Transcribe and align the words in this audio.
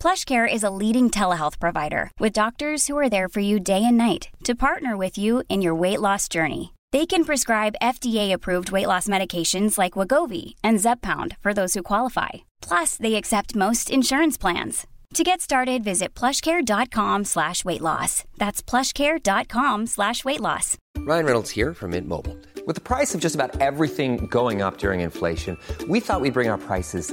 PlushCare 0.00 0.50
is 0.50 0.62
a 0.62 0.70
leading 0.70 1.10
telehealth 1.10 1.58
provider 1.58 2.12
with 2.20 2.32
doctors 2.32 2.86
who 2.86 2.96
are 2.96 3.08
there 3.08 3.28
for 3.28 3.40
you 3.40 3.58
day 3.58 3.84
and 3.84 3.98
night 3.98 4.28
to 4.44 4.54
partner 4.54 4.96
with 4.96 5.18
you 5.18 5.42
in 5.48 5.60
your 5.60 5.74
weight 5.74 6.00
loss 6.00 6.28
journey. 6.28 6.72
They 6.92 7.04
can 7.04 7.24
prescribe 7.24 7.74
FDA-approved 7.82 8.70
weight 8.70 8.86
loss 8.86 9.08
medications 9.08 9.76
like 9.76 9.94
Wagovi 9.94 10.54
and 10.62 10.78
Zepbound 10.78 11.36
for 11.40 11.52
those 11.52 11.74
who 11.74 11.82
qualify. 11.82 12.28
Plus, 12.62 12.96
they 12.96 13.16
accept 13.16 13.56
most 13.56 13.90
insurance 13.90 14.38
plans. 14.38 14.86
To 15.14 15.24
get 15.24 15.40
started, 15.40 15.82
visit 15.84 16.14
plushcare.com 16.14 17.24
slash 17.24 17.64
weight 17.64 17.80
loss. 17.80 18.24
That's 18.36 18.62
plushcare.com 18.62 19.86
slash 19.86 20.24
weight 20.24 20.40
loss. 20.40 20.76
Ryan 20.98 21.24
Reynolds 21.26 21.50
here 21.50 21.74
from 21.74 21.90
Mint 21.90 22.06
Mobile. 22.06 22.36
With 22.66 22.76
the 22.76 22.82
price 22.82 23.14
of 23.14 23.20
just 23.20 23.34
about 23.34 23.60
everything 23.60 24.26
going 24.28 24.62
up 24.62 24.78
during 24.78 25.00
inflation, 25.00 25.56
we 25.88 26.00
thought 26.00 26.20
we'd 26.20 26.34
bring 26.34 26.50
our 26.50 26.58
prices 26.58 27.12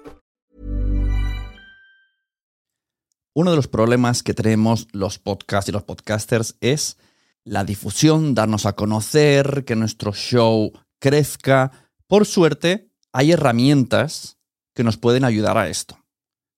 Uno 3.33 3.51
de 3.51 3.55
los 3.55 3.69
problemas 3.69 4.23
que 4.23 4.33
tenemos 4.33 4.89
los 4.91 5.17
podcasts 5.17 5.69
y 5.69 5.71
los 5.71 5.83
podcasters 5.83 6.57
es 6.59 6.97
la 7.45 7.63
difusión, 7.63 8.35
darnos 8.35 8.65
a 8.65 8.73
conocer, 8.73 9.63
que 9.65 9.77
nuestro 9.77 10.11
show 10.11 10.73
crezca. 10.99 11.71
Por 12.07 12.25
suerte, 12.25 12.91
hay 13.13 13.31
herramientas 13.31 14.37
que 14.75 14.83
nos 14.83 14.97
pueden 14.97 15.23
ayudar 15.23 15.57
a 15.57 15.69
esto. 15.69 15.97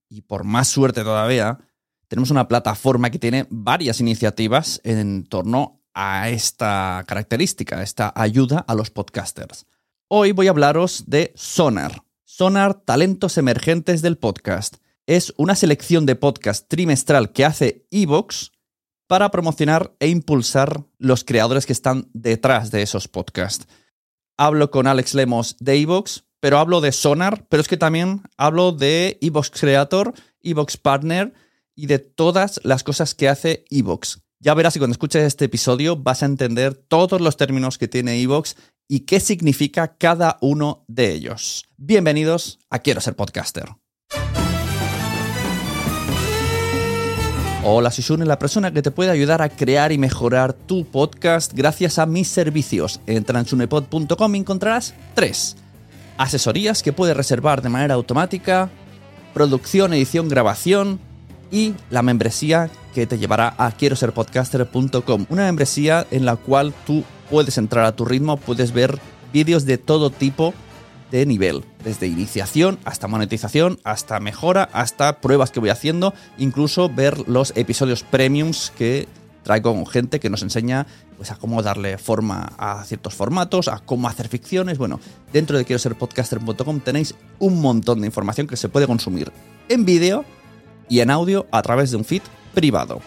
Y 0.09 0.21
por 0.21 0.45
más 0.45 0.67
suerte 0.67 1.03
todavía, 1.03 1.59
tenemos 2.07 2.31
una 2.31 2.47
plataforma 2.47 3.11
que 3.11 3.19
tiene 3.19 3.45
varias 3.51 3.99
iniciativas 3.99 4.81
en 4.83 5.25
torno 5.25 5.83
a 5.93 6.29
esta 6.29 7.03
característica, 7.07 7.83
esta 7.83 8.11
ayuda 8.15 8.65
a 8.67 8.73
los 8.73 8.89
podcasters. 8.89 9.67
Hoy 10.07 10.31
voy 10.31 10.47
a 10.47 10.49
hablaros 10.49 11.03
de 11.05 11.33
Sonar. 11.35 12.03
Sonar 12.25 12.73
Talentos 12.73 13.37
Emergentes 13.37 14.01
del 14.01 14.17
Podcast. 14.17 14.77
Es 15.05 15.33
una 15.35 15.55
selección 15.55 16.05
de 16.05 16.15
podcast 16.15 16.69
trimestral 16.69 17.33
que 17.33 17.43
hace 17.43 17.85
Evox 17.91 18.53
para 19.05 19.31
promocionar 19.31 19.93
e 19.99 20.07
impulsar 20.07 20.85
los 20.97 21.25
creadores 21.25 21.65
que 21.65 21.73
están 21.73 22.09
detrás 22.13 22.71
de 22.71 22.83
esos 22.83 23.09
podcasts. 23.09 23.67
Hablo 24.37 24.71
con 24.71 24.87
Alex 24.87 25.13
Lemos 25.13 25.57
de 25.59 25.75
Evox, 25.75 26.23
pero 26.39 26.57
hablo 26.57 26.79
de 26.79 26.93
Sonar, 26.93 27.45
pero 27.49 27.59
es 27.59 27.67
que 27.67 27.75
también 27.75 28.21
hablo 28.37 28.71
de 28.71 29.17
Evox 29.19 29.51
Creator, 29.51 30.13
Evox 30.39 30.77
Partner 30.77 31.33
y 31.75 31.87
de 31.87 31.99
todas 31.99 32.61
las 32.63 32.83
cosas 32.85 33.13
que 33.13 33.27
hace 33.27 33.65
Evox. 33.69 34.21
Ya 34.39 34.53
verás 34.53 34.73
que 34.73 34.79
cuando 34.79 34.93
escuches 34.93 35.23
este 35.23 35.45
episodio 35.45 35.97
vas 35.97 36.23
a 36.23 36.27
entender 36.27 36.75
todos 36.75 37.19
los 37.19 37.35
términos 37.35 37.77
que 37.77 37.89
tiene 37.89 38.21
Evox 38.21 38.55
y 38.87 39.01
qué 39.01 39.19
significa 39.19 39.97
cada 39.97 40.37
uno 40.39 40.85
de 40.87 41.11
ellos. 41.11 41.65
Bienvenidos 41.75 42.59
a 42.69 42.79
Quiero 42.79 43.01
ser 43.01 43.17
podcaster. 43.17 43.82
Hola, 47.65 47.91
soy 47.91 48.03
Sune, 48.03 48.25
la 48.25 48.39
persona 48.39 48.73
que 48.73 48.81
te 48.81 48.91
puede 48.91 49.09
ayudar 49.09 49.41
a 49.41 49.47
crear 49.47 49.93
y 49.93 49.97
mejorar 49.97 50.51
tu 50.51 50.83
podcast 50.83 51.53
gracias 51.53 51.97
a 51.97 52.05
mis 52.05 52.27
servicios. 52.27 52.99
En 53.07 53.25
sunepod.com 53.45 54.35
y 54.35 54.37
encontrarás 54.37 54.93
tres. 55.13 55.55
Asesorías 56.17 56.83
que 56.83 56.91
puedes 56.91 57.15
reservar 57.15 57.61
de 57.61 57.69
manera 57.69 57.93
automática, 57.93 58.69
producción, 59.33 59.93
edición, 59.93 60.27
grabación 60.27 60.99
y 61.51 61.73
la 61.89 62.01
membresía 62.01 62.69
que 62.93 63.07
te 63.07 63.17
llevará 63.17 63.55
a 63.57 63.71
quiero 63.71 63.95
ser 63.95 64.11
podcaster.com. 64.11 65.27
Una 65.29 65.43
membresía 65.43 66.05
en 66.11 66.25
la 66.25 66.35
cual 66.35 66.73
tú 66.85 67.05
puedes 67.31 67.57
entrar 67.57 67.85
a 67.85 67.95
tu 67.95 68.03
ritmo, 68.03 68.35
puedes 68.35 68.73
ver 68.73 68.99
vídeos 69.31 69.63
de 69.63 69.77
todo 69.77 70.09
tipo 70.09 70.53
de 71.13 71.27
nivel, 71.27 71.63
desde 71.83 72.07
iniciación 72.07 72.79
hasta 72.85 73.07
monetización, 73.07 73.79
hasta 73.83 74.19
mejora, 74.19 74.67
hasta 74.73 75.21
pruebas 75.21 75.51
que 75.51 75.59
voy 75.59 75.69
haciendo, 75.69 76.15
incluso 76.39 76.89
ver 76.89 77.29
los 77.29 77.53
episodios 77.55 78.01
premiums 78.01 78.73
que 78.75 79.07
traigo 79.43 79.75
con 79.75 79.85
gente 79.85 80.19
que 80.19 80.31
nos 80.31 80.41
enseña 80.41 80.87
pues, 81.15 81.29
a 81.29 81.35
cómo 81.35 81.61
darle 81.61 81.99
forma 81.99 82.53
a 82.57 82.83
ciertos 82.85 83.13
formatos, 83.13 83.67
a 83.67 83.77
cómo 83.77 84.07
hacer 84.07 84.27
ficciones. 84.27 84.79
Bueno, 84.79 84.99
dentro 85.31 85.55
de 85.55 85.65
quiero 85.65 85.77
ser 85.77 85.93
podcaster.com 85.93 86.79
tenéis 86.79 87.13
un 87.37 87.61
montón 87.61 88.01
de 88.01 88.07
información 88.07 88.47
que 88.47 88.57
se 88.57 88.67
puede 88.67 88.87
consumir 88.87 89.31
en 89.69 89.85
vídeo 89.85 90.25
y 90.89 91.01
en 91.01 91.11
audio 91.11 91.45
a 91.51 91.61
través 91.61 91.91
de 91.91 91.97
un 91.97 92.05
feed 92.05 92.23
privado. 92.55 93.01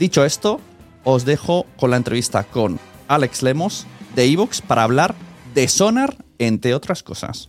Dicho 0.00 0.24
esto, 0.24 0.60
os 1.04 1.24
dejo 1.24 1.64
con 1.78 1.92
la 1.92 1.96
entrevista 1.96 2.42
con 2.42 2.80
Alex 3.06 3.44
Lemos 3.44 3.86
de 4.16 4.24
Evox 4.24 4.62
para 4.62 4.82
hablar 4.82 5.14
de 5.54 5.68
Sonar, 5.68 6.25
entre 6.38 6.74
otras 6.74 7.02
cosas. 7.02 7.48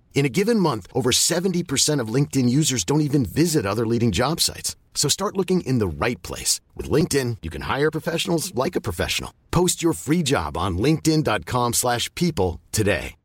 In 0.13 0.23
a 0.25 0.29
given 0.29 0.59
month, 0.59 0.87
over 0.93 1.09
70% 1.11 1.99
of 1.99 2.13
LinkedIn 2.13 2.47
users 2.47 2.83
don't 2.83 3.01
even 3.01 3.25
visit 3.25 3.65
other 3.65 3.87
leading 3.87 4.11
job 4.11 4.39
sites. 4.39 4.75
So 4.93 5.09
start 5.09 5.35
looking 5.35 5.61
in 5.61 5.79
the 5.79 5.87
right 5.87 6.21
place. 6.21 6.61
With 6.75 6.91
LinkedIn, 6.91 7.37
you 7.41 7.49
can 7.49 7.63
hire 7.63 7.89
professionals 7.89 8.53
like 8.53 8.75
a 8.75 8.81
professional. 8.81 9.33
Post 9.49 9.81
your 9.81 9.93
free 9.93 10.21
job 10.21 10.57
on 10.57 10.77
linkedin.com/people 10.77 11.73
slash 11.73 12.13
people 12.13 12.59
today. 12.71 13.15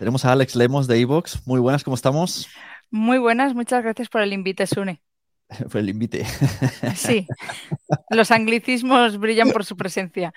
Tenemos 0.00 0.24
a 0.24 0.32
Alex 0.32 0.56
Lemos 0.56 0.86
de 0.86 0.98
Evox. 0.98 1.46
Muy 1.46 1.60
buenas, 1.60 1.84
¿cómo 1.84 1.94
estamos? 1.94 2.48
Muy 2.90 3.18
buenas, 3.18 3.54
muchas 3.54 3.82
gracias 3.82 4.08
por 4.08 4.22
el 4.22 4.32
invite, 4.32 4.66
Sune. 4.66 5.02
Fue 5.68 5.80
el 5.80 5.90
invite. 5.90 6.24
Sí, 6.96 7.26
los 8.08 8.30
anglicismos 8.30 9.18
brillan 9.18 9.50
por 9.50 9.66
su 9.66 9.76
presencia. 9.76 10.32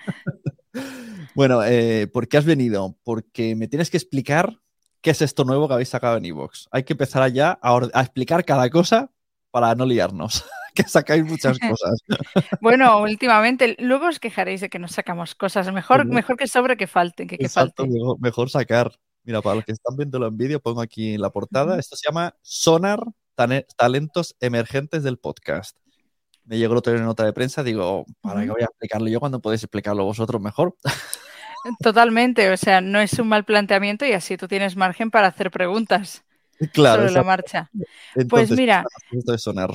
Bueno, 1.36 1.64
eh, 1.64 2.08
¿por 2.08 2.28
qué 2.28 2.38
has 2.38 2.46
venido? 2.46 2.98
Porque 3.04 3.56
me 3.56 3.68
tienes 3.68 3.90
que 3.90 3.98
explicar 3.98 4.60
qué 5.02 5.12
es 5.12 5.22
esto 5.22 5.44
nuevo 5.44 5.68
que 5.68 5.74
habéis 5.74 5.90
sacado 5.90 6.18
en 6.18 6.26
Evox. 6.26 6.68
Hay 6.72 6.84
que 6.84 6.94
empezar 6.94 7.32
ya 7.32 7.60
a, 7.62 8.02
explicar 8.02 8.46
cada 8.46 8.70
cosa 8.70 9.12
para 9.52 9.76
no 9.76 9.86
liarnos. 9.86 10.46
que 10.76 10.84
sacáis 10.84 11.24
muchas 11.24 11.60
cosas. 11.60 12.00
Bueno, 12.62 13.00
últimamente, 13.02 13.76
luego 13.80 14.08
os 14.08 14.20
quejaréis 14.20 14.62
de 14.62 14.70
que 14.70 14.80
no 14.80 14.88
sacamos 14.88 15.36
cosas. 15.36 15.72
Mejor, 15.72 16.06
mejor 16.06 16.38
que 16.38 16.48
sobre 16.48 16.78
que 16.78 16.88
falte, 16.88 17.28
que, 17.28 17.38
que 17.38 17.46
Exacto, 17.46 17.84
falte. 17.84 17.94
mejor, 17.94 18.20
mejor 18.20 18.50
sacar. 18.50 18.92
Mira, 19.24 19.42
para 19.42 19.56
los 19.56 19.66
que 19.66 19.72
están 19.72 19.96
viéndolo 19.96 20.28
en 20.28 20.38
vídeo, 20.38 20.60
pongo 20.60 20.82
aquí 20.82 21.14
en 21.14 21.22
la 21.22 21.30
portada. 21.30 21.80
Esto 21.80 21.96
se 21.96 22.08
llama 22.08 22.36
Sonar 22.42 23.04
Talentos 23.78 24.36
Emergentes 24.40 25.04
del 25.04 25.18
Podcast. 25.18 25.78
Me 26.46 26.58
llegó 26.58 26.74
el 26.74 26.80
otro 26.80 26.92
día 26.92 27.00
una 27.00 27.08
nota 27.08 27.26
de 27.26 27.34
prensa, 27.34 27.64
digo, 27.64 28.06
¿para 28.22 28.42
qué 28.42 28.52
voy 28.52 28.62
a 28.62 28.66
explicarlo 28.66 29.08
yo 29.08 29.20
cuando 29.20 29.42
podéis 29.42 29.64
explicarlo 29.64 30.04
vosotros 30.04 30.42
mejor? 30.42 30.76
Totalmente, 31.80 32.52
o 32.52 32.58
sea, 32.58 32.82
no 32.82 33.00
es 33.00 33.18
un 33.20 33.30
mal 33.30 33.46
planteamiento 33.46 34.06
y 34.06 34.12
así 34.12 34.36
tú 34.36 34.48
tienes 34.50 34.76
margen 34.76 35.10
para 35.10 35.28
hacer 35.28 35.50
preguntas 35.50 36.26
claro, 36.74 37.04
sobre 37.04 37.14
la 37.14 37.24
marcha. 37.24 37.72
Entonces, 38.16 38.28
Pues 38.28 38.52
mira, 38.52 38.86
esto 39.12 39.32
de 39.32 39.38
Sonar. 39.38 39.70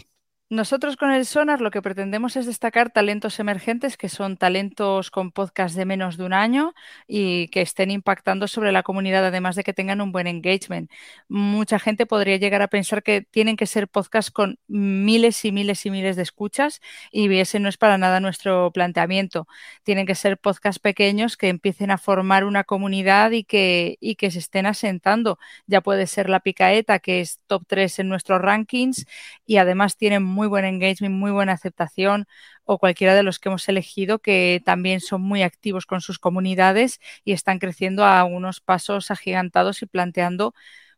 Nosotros 0.50 0.96
con 0.96 1.10
el 1.10 1.26
Sonar 1.26 1.60
lo 1.60 1.70
que 1.70 1.82
pretendemos 1.82 2.34
es 2.36 2.46
destacar 2.46 2.88
talentos 2.88 3.38
emergentes, 3.38 3.98
que 3.98 4.08
son 4.08 4.38
talentos 4.38 5.10
con 5.10 5.30
podcast 5.30 5.76
de 5.76 5.84
menos 5.84 6.16
de 6.16 6.24
un 6.24 6.32
año 6.32 6.72
y 7.06 7.48
que 7.48 7.60
estén 7.60 7.90
impactando 7.90 8.48
sobre 8.48 8.72
la 8.72 8.82
comunidad, 8.82 9.26
además 9.26 9.56
de 9.56 9.64
que 9.64 9.74
tengan 9.74 10.00
un 10.00 10.10
buen 10.10 10.26
engagement. 10.26 10.90
Mucha 11.28 11.78
gente 11.78 12.06
podría 12.06 12.38
llegar 12.38 12.62
a 12.62 12.68
pensar 12.68 13.02
que 13.02 13.20
tienen 13.20 13.56
que 13.56 13.66
ser 13.66 13.88
podcasts 13.88 14.30
con 14.30 14.58
miles 14.68 15.44
y 15.44 15.52
miles 15.52 15.84
y 15.84 15.90
miles 15.90 16.16
de 16.16 16.22
escuchas 16.22 16.80
y 17.12 17.30
ese 17.38 17.60
no 17.60 17.68
es 17.68 17.76
para 17.76 17.98
nada 17.98 18.18
nuestro 18.18 18.70
planteamiento. 18.72 19.46
Tienen 19.82 20.06
que 20.06 20.14
ser 20.14 20.38
podcasts 20.38 20.78
pequeños 20.78 21.36
que 21.36 21.48
empiecen 21.50 21.90
a 21.90 21.98
formar 21.98 22.44
una 22.44 22.64
comunidad 22.64 23.32
y 23.32 23.44
que, 23.44 23.98
y 24.00 24.14
que 24.14 24.30
se 24.30 24.38
estén 24.38 24.64
asentando. 24.64 25.38
Ya 25.66 25.82
puede 25.82 26.06
ser 26.06 26.30
la 26.30 26.40
picaeta, 26.40 27.00
que 27.00 27.20
es 27.20 27.38
top 27.48 27.64
3 27.66 27.98
en 27.98 28.08
nuestros 28.08 28.40
rankings 28.40 29.04
y 29.44 29.58
además 29.58 29.98
tienen 29.98 30.37
muy 30.38 30.46
buen 30.46 30.64
engagement, 30.64 31.16
muy 31.16 31.32
buena 31.32 31.52
aceptación, 31.52 32.26
o 32.64 32.78
cualquiera 32.78 33.14
de 33.16 33.24
los 33.24 33.40
que 33.40 33.48
hemos 33.48 33.68
elegido 33.68 34.20
que 34.20 34.62
también 34.64 35.00
son 35.00 35.20
muy 35.20 35.42
activos 35.42 35.84
con 35.84 36.00
sus 36.00 36.20
comunidades 36.20 37.00
y 37.24 37.32
están 37.32 37.58
creciendo 37.58 38.04
a 38.04 38.22
unos 38.22 38.60
pasos 38.60 39.10
agigantados 39.10 39.82
y 39.82 39.86
planteando 39.86 40.54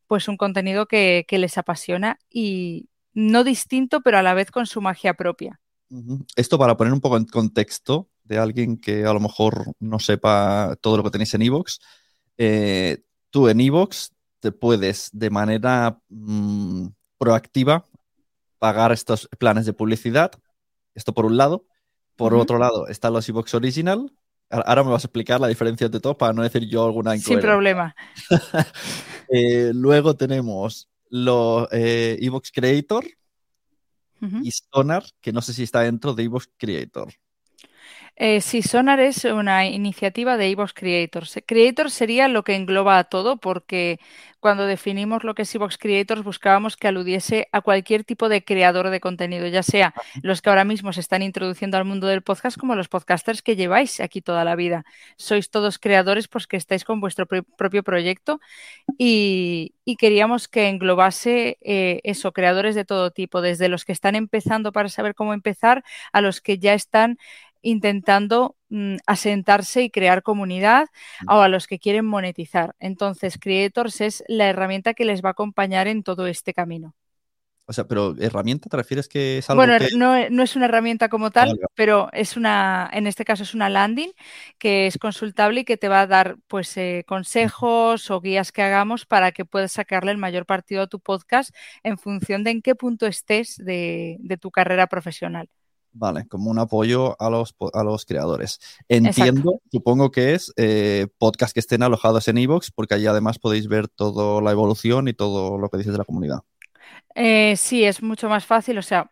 pues 0.06 0.28
un 0.28 0.36
contenido 0.36 0.86
que, 0.86 1.24
que 1.26 1.38
les 1.38 1.56
apasiona 1.56 2.18
y 2.28 2.88
no 3.14 3.44
distinto, 3.44 4.02
pero 4.02 4.18
a 4.18 4.22
la 4.22 4.34
vez 4.34 4.50
con 4.50 4.66
su 4.66 4.82
magia 4.82 5.14
propia. 5.14 5.58
Esto 6.36 6.58
para 6.58 6.76
poner 6.76 6.92
un 6.92 7.00
poco 7.00 7.16
en 7.16 7.24
contexto 7.24 8.08
de 8.24 8.38
alguien 8.38 8.76
que 8.76 9.06
a 9.06 9.12
lo 9.14 9.20
mejor 9.20 9.72
no 9.80 9.98
sepa 9.98 10.76
todo 10.82 10.98
lo 10.98 11.02
que 11.02 11.10
tenéis 11.10 11.32
en 11.34 11.42
Evox. 11.42 11.80
eh, 12.36 13.02
tú 13.30 13.48
en 13.48 13.60
Evox 13.60 14.12
te 14.40 14.52
puedes 14.52 15.10
de 15.12 15.30
manera 15.30 16.00
mm, 16.08 16.86
proactiva 17.18 17.86
pagar 18.60 18.92
estos 18.92 19.28
planes 19.38 19.66
de 19.66 19.72
publicidad. 19.72 20.30
Esto 20.94 21.12
por 21.12 21.26
un 21.26 21.36
lado. 21.36 21.66
Por 22.14 22.34
otro 22.34 22.58
lado 22.58 22.86
está 22.86 23.10
los 23.10 23.28
Evox 23.28 23.54
Original. 23.54 24.12
Ahora- 24.50 24.84
me 24.84 24.90
vas 24.90 25.04
a 25.04 25.08
explicar 25.08 25.40
la 25.40 25.48
diferencia 25.48 25.88
de 25.88 25.98
todo 25.98 26.16
para 26.16 26.32
no 26.32 26.42
decir 26.42 26.68
yo 26.68 26.84
alguna 26.84 27.16
Sin 27.16 27.40
problema. 27.40 27.96
Eh, 29.32 29.70
luego 29.72 30.16
tenemos 30.16 30.88
los 31.08 31.68
eh, 31.70 32.18
Evox 32.20 32.50
Creator 32.50 33.04
y 34.42 34.50
Sonar, 34.50 35.04
que 35.20 35.32
no 35.32 35.40
sé 35.40 35.54
si 35.54 35.62
está 35.62 35.82
dentro 35.82 36.14
de 36.14 36.24
Evox 36.24 36.50
Creator. 36.56 37.14
Eh, 38.22 38.42
sí, 38.42 38.60
Sonar 38.60 39.00
es 39.00 39.24
una 39.24 39.66
iniciativa 39.66 40.36
de 40.36 40.50
Evox 40.50 40.74
Creators. 40.74 41.38
Creator 41.46 41.90
sería 41.90 42.28
lo 42.28 42.44
que 42.44 42.54
engloba 42.54 42.98
a 42.98 43.04
todo, 43.04 43.38
porque 43.38 43.98
cuando 44.40 44.66
definimos 44.66 45.24
lo 45.24 45.34
que 45.34 45.42
es 45.42 45.54
Evox 45.54 45.78
Creators 45.78 46.22
buscábamos 46.22 46.76
que 46.76 46.86
aludiese 46.88 47.48
a 47.50 47.62
cualquier 47.62 48.04
tipo 48.04 48.28
de 48.28 48.44
creador 48.44 48.90
de 48.90 49.00
contenido, 49.00 49.46
ya 49.46 49.62
sea 49.62 49.94
los 50.22 50.42
que 50.42 50.50
ahora 50.50 50.64
mismo 50.64 50.92
se 50.92 51.00
están 51.00 51.22
introduciendo 51.22 51.78
al 51.78 51.86
mundo 51.86 52.06
del 52.08 52.20
podcast, 52.20 52.58
como 52.58 52.74
los 52.74 52.88
podcasters 52.88 53.40
que 53.40 53.56
lleváis 53.56 54.00
aquí 54.00 54.20
toda 54.20 54.44
la 54.44 54.54
vida. 54.54 54.84
Sois 55.16 55.48
todos 55.48 55.78
creadores, 55.78 56.28
pues 56.28 56.46
que 56.46 56.58
estáis 56.58 56.84
con 56.84 57.00
vuestro 57.00 57.24
pro- 57.26 57.44
propio 57.56 57.82
proyecto 57.82 58.38
y, 58.98 59.74
y 59.86 59.96
queríamos 59.96 60.46
que 60.46 60.68
englobase 60.68 61.56
eh, 61.62 62.00
eso, 62.04 62.32
creadores 62.32 62.74
de 62.74 62.84
todo 62.84 63.12
tipo, 63.12 63.40
desde 63.40 63.68
los 63.68 63.86
que 63.86 63.92
están 63.92 64.14
empezando 64.14 64.72
para 64.72 64.90
saber 64.90 65.14
cómo 65.14 65.32
empezar 65.32 65.84
a 66.12 66.20
los 66.20 66.42
que 66.42 66.58
ya 66.58 66.74
están 66.74 67.16
intentando 67.62 68.56
mm, 68.68 68.96
asentarse 69.06 69.82
y 69.82 69.90
crear 69.90 70.22
comunidad 70.22 70.88
o 71.28 71.40
a 71.40 71.48
los 71.48 71.66
que 71.66 71.78
quieren 71.78 72.06
monetizar. 72.06 72.74
Entonces, 72.78 73.38
Creators 73.38 74.00
es 74.00 74.24
la 74.28 74.48
herramienta 74.48 74.94
que 74.94 75.04
les 75.04 75.22
va 75.22 75.30
a 75.30 75.32
acompañar 75.32 75.88
en 75.88 76.02
todo 76.02 76.26
este 76.26 76.54
camino. 76.54 76.94
O 77.66 77.72
sea, 77.72 77.86
pero 77.86 78.16
herramienta, 78.18 78.68
¿te 78.68 78.76
refieres 78.76 79.06
que 79.08 79.38
es 79.38 79.48
algo 79.48 79.60
Bueno, 79.60 79.78
que... 79.78 79.90
no, 79.96 80.28
no 80.30 80.42
es 80.42 80.56
una 80.56 80.64
herramienta 80.66 81.08
como 81.08 81.30
tal, 81.30 81.50
vale. 81.50 81.60
pero 81.74 82.08
es 82.12 82.36
una, 82.36 82.88
en 82.92 83.06
este 83.06 83.24
caso 83.24 83.42
es 83.44 83.54
una 83.54 83.68
landing 83.68 84.10
que 84.58 84.86
es 84.86 84.98
consultable 84.98 85.60
y 85.60 85.64
que 85.64 85.76
te 85.76 85.88
va 85.88 86.00
a 86.02 86.06
dar 86.08 86.36
pues 86.48 86.76
eh, 86.76 87.04
consejos 87.06 88.10
o 88.10 88.20
guías 88.20 88.52
que 88.52 88.62
hagamos 88.62 89.06
para 89.06 89.32
que 89.32 89.44
puedas 89.44 89.72
sacarle 89.72 90.12
el 90.12 90.18
mayor 90.18 90.46
partido 90.46 90.82
a 90.82 90.86
tu 90.88 91.00
podcast 91.00 91.54
en 91.84 91.98
función 91.98 92.44
de 92.44 92.50
en 92.52 92.62
qué 92.62 92.74
punto 92.74 93.06
estés 93.06 93.56
de, 93.56 94.16
de 94.20 94.36
tu 94.36 94.50
carrera 94.50 94.86
profesional. 94.88 95.48
Vale, 95.92 96.26
como 96.28 96.50
un 96.50 96.58
apoyo 96.58 97.20
a 97.20 97.30
los, 97.30 97.54
a 97.72 97.82
los 97.82 98.04
creadores. 98.04 98.60
Entiendo, 98.88 99.60
supongo 99.72 100.10
que 100.10 100.34
es 100.34 100.52
eh, 100.56 101.08
podcast 101.18 101.52
que 101.52 101.60
estén 101.60 101.82
alojados 101.82 102.28
en 102.28 102.38
Evox, 102.38 102.70
porque 102.70 102.94
allí 102.94 103.06
además 103.06 103.38
podéis 103.38 103.66
ver 103.66 103.88
toda 103.88 104.40
la 104.40 104.52
evolución 104.52 105.08
y 105.08 105.14
todo 105.14 105.58
lo 105.58 105.68
que 105.68 105.78
dices 105.78 105.92
de 105.92 105.98
la 105.98 106.04
comunidad. 106.04 106.40
Eh, 107.14 107.56
sí, 107.56 107.84
es 107.84 108.02
mucho 108.02 108.28
más 108.28 108.46
fácil. 108.46 108.78
O 108.78 108.82
sea, 108.82 109.10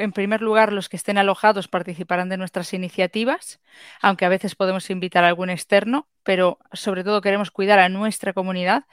en 0.00 0.12
primer 0.12 0.42
lugar, 0.42 0.72
los 0.72 0.88
que 0.88 0.96
estén 0.96 1.18
alojados 1.18 1.68
participarán 1.68 2.28
de 2.28 2.36
nuestras 2.36 2.72
iniciativas, 2.74 3.60
aunque 4.00 4.24
a 4.24 4.28
veces 4.28 4.54
podemos 4.54 4.90
invitar 4.90 5.24
a 5.24 5.28
algún 5.28 5.50
externo, 5.50 6.08
pero 6.22 6.58
sobre 6.72 7.04
todo 7.04 7.20
queremos 7.20 7.50
cuidar 7.50 7.78
a 7.78 7.88
nuestra 7.88 8.32
comunidad. 8.32 8.84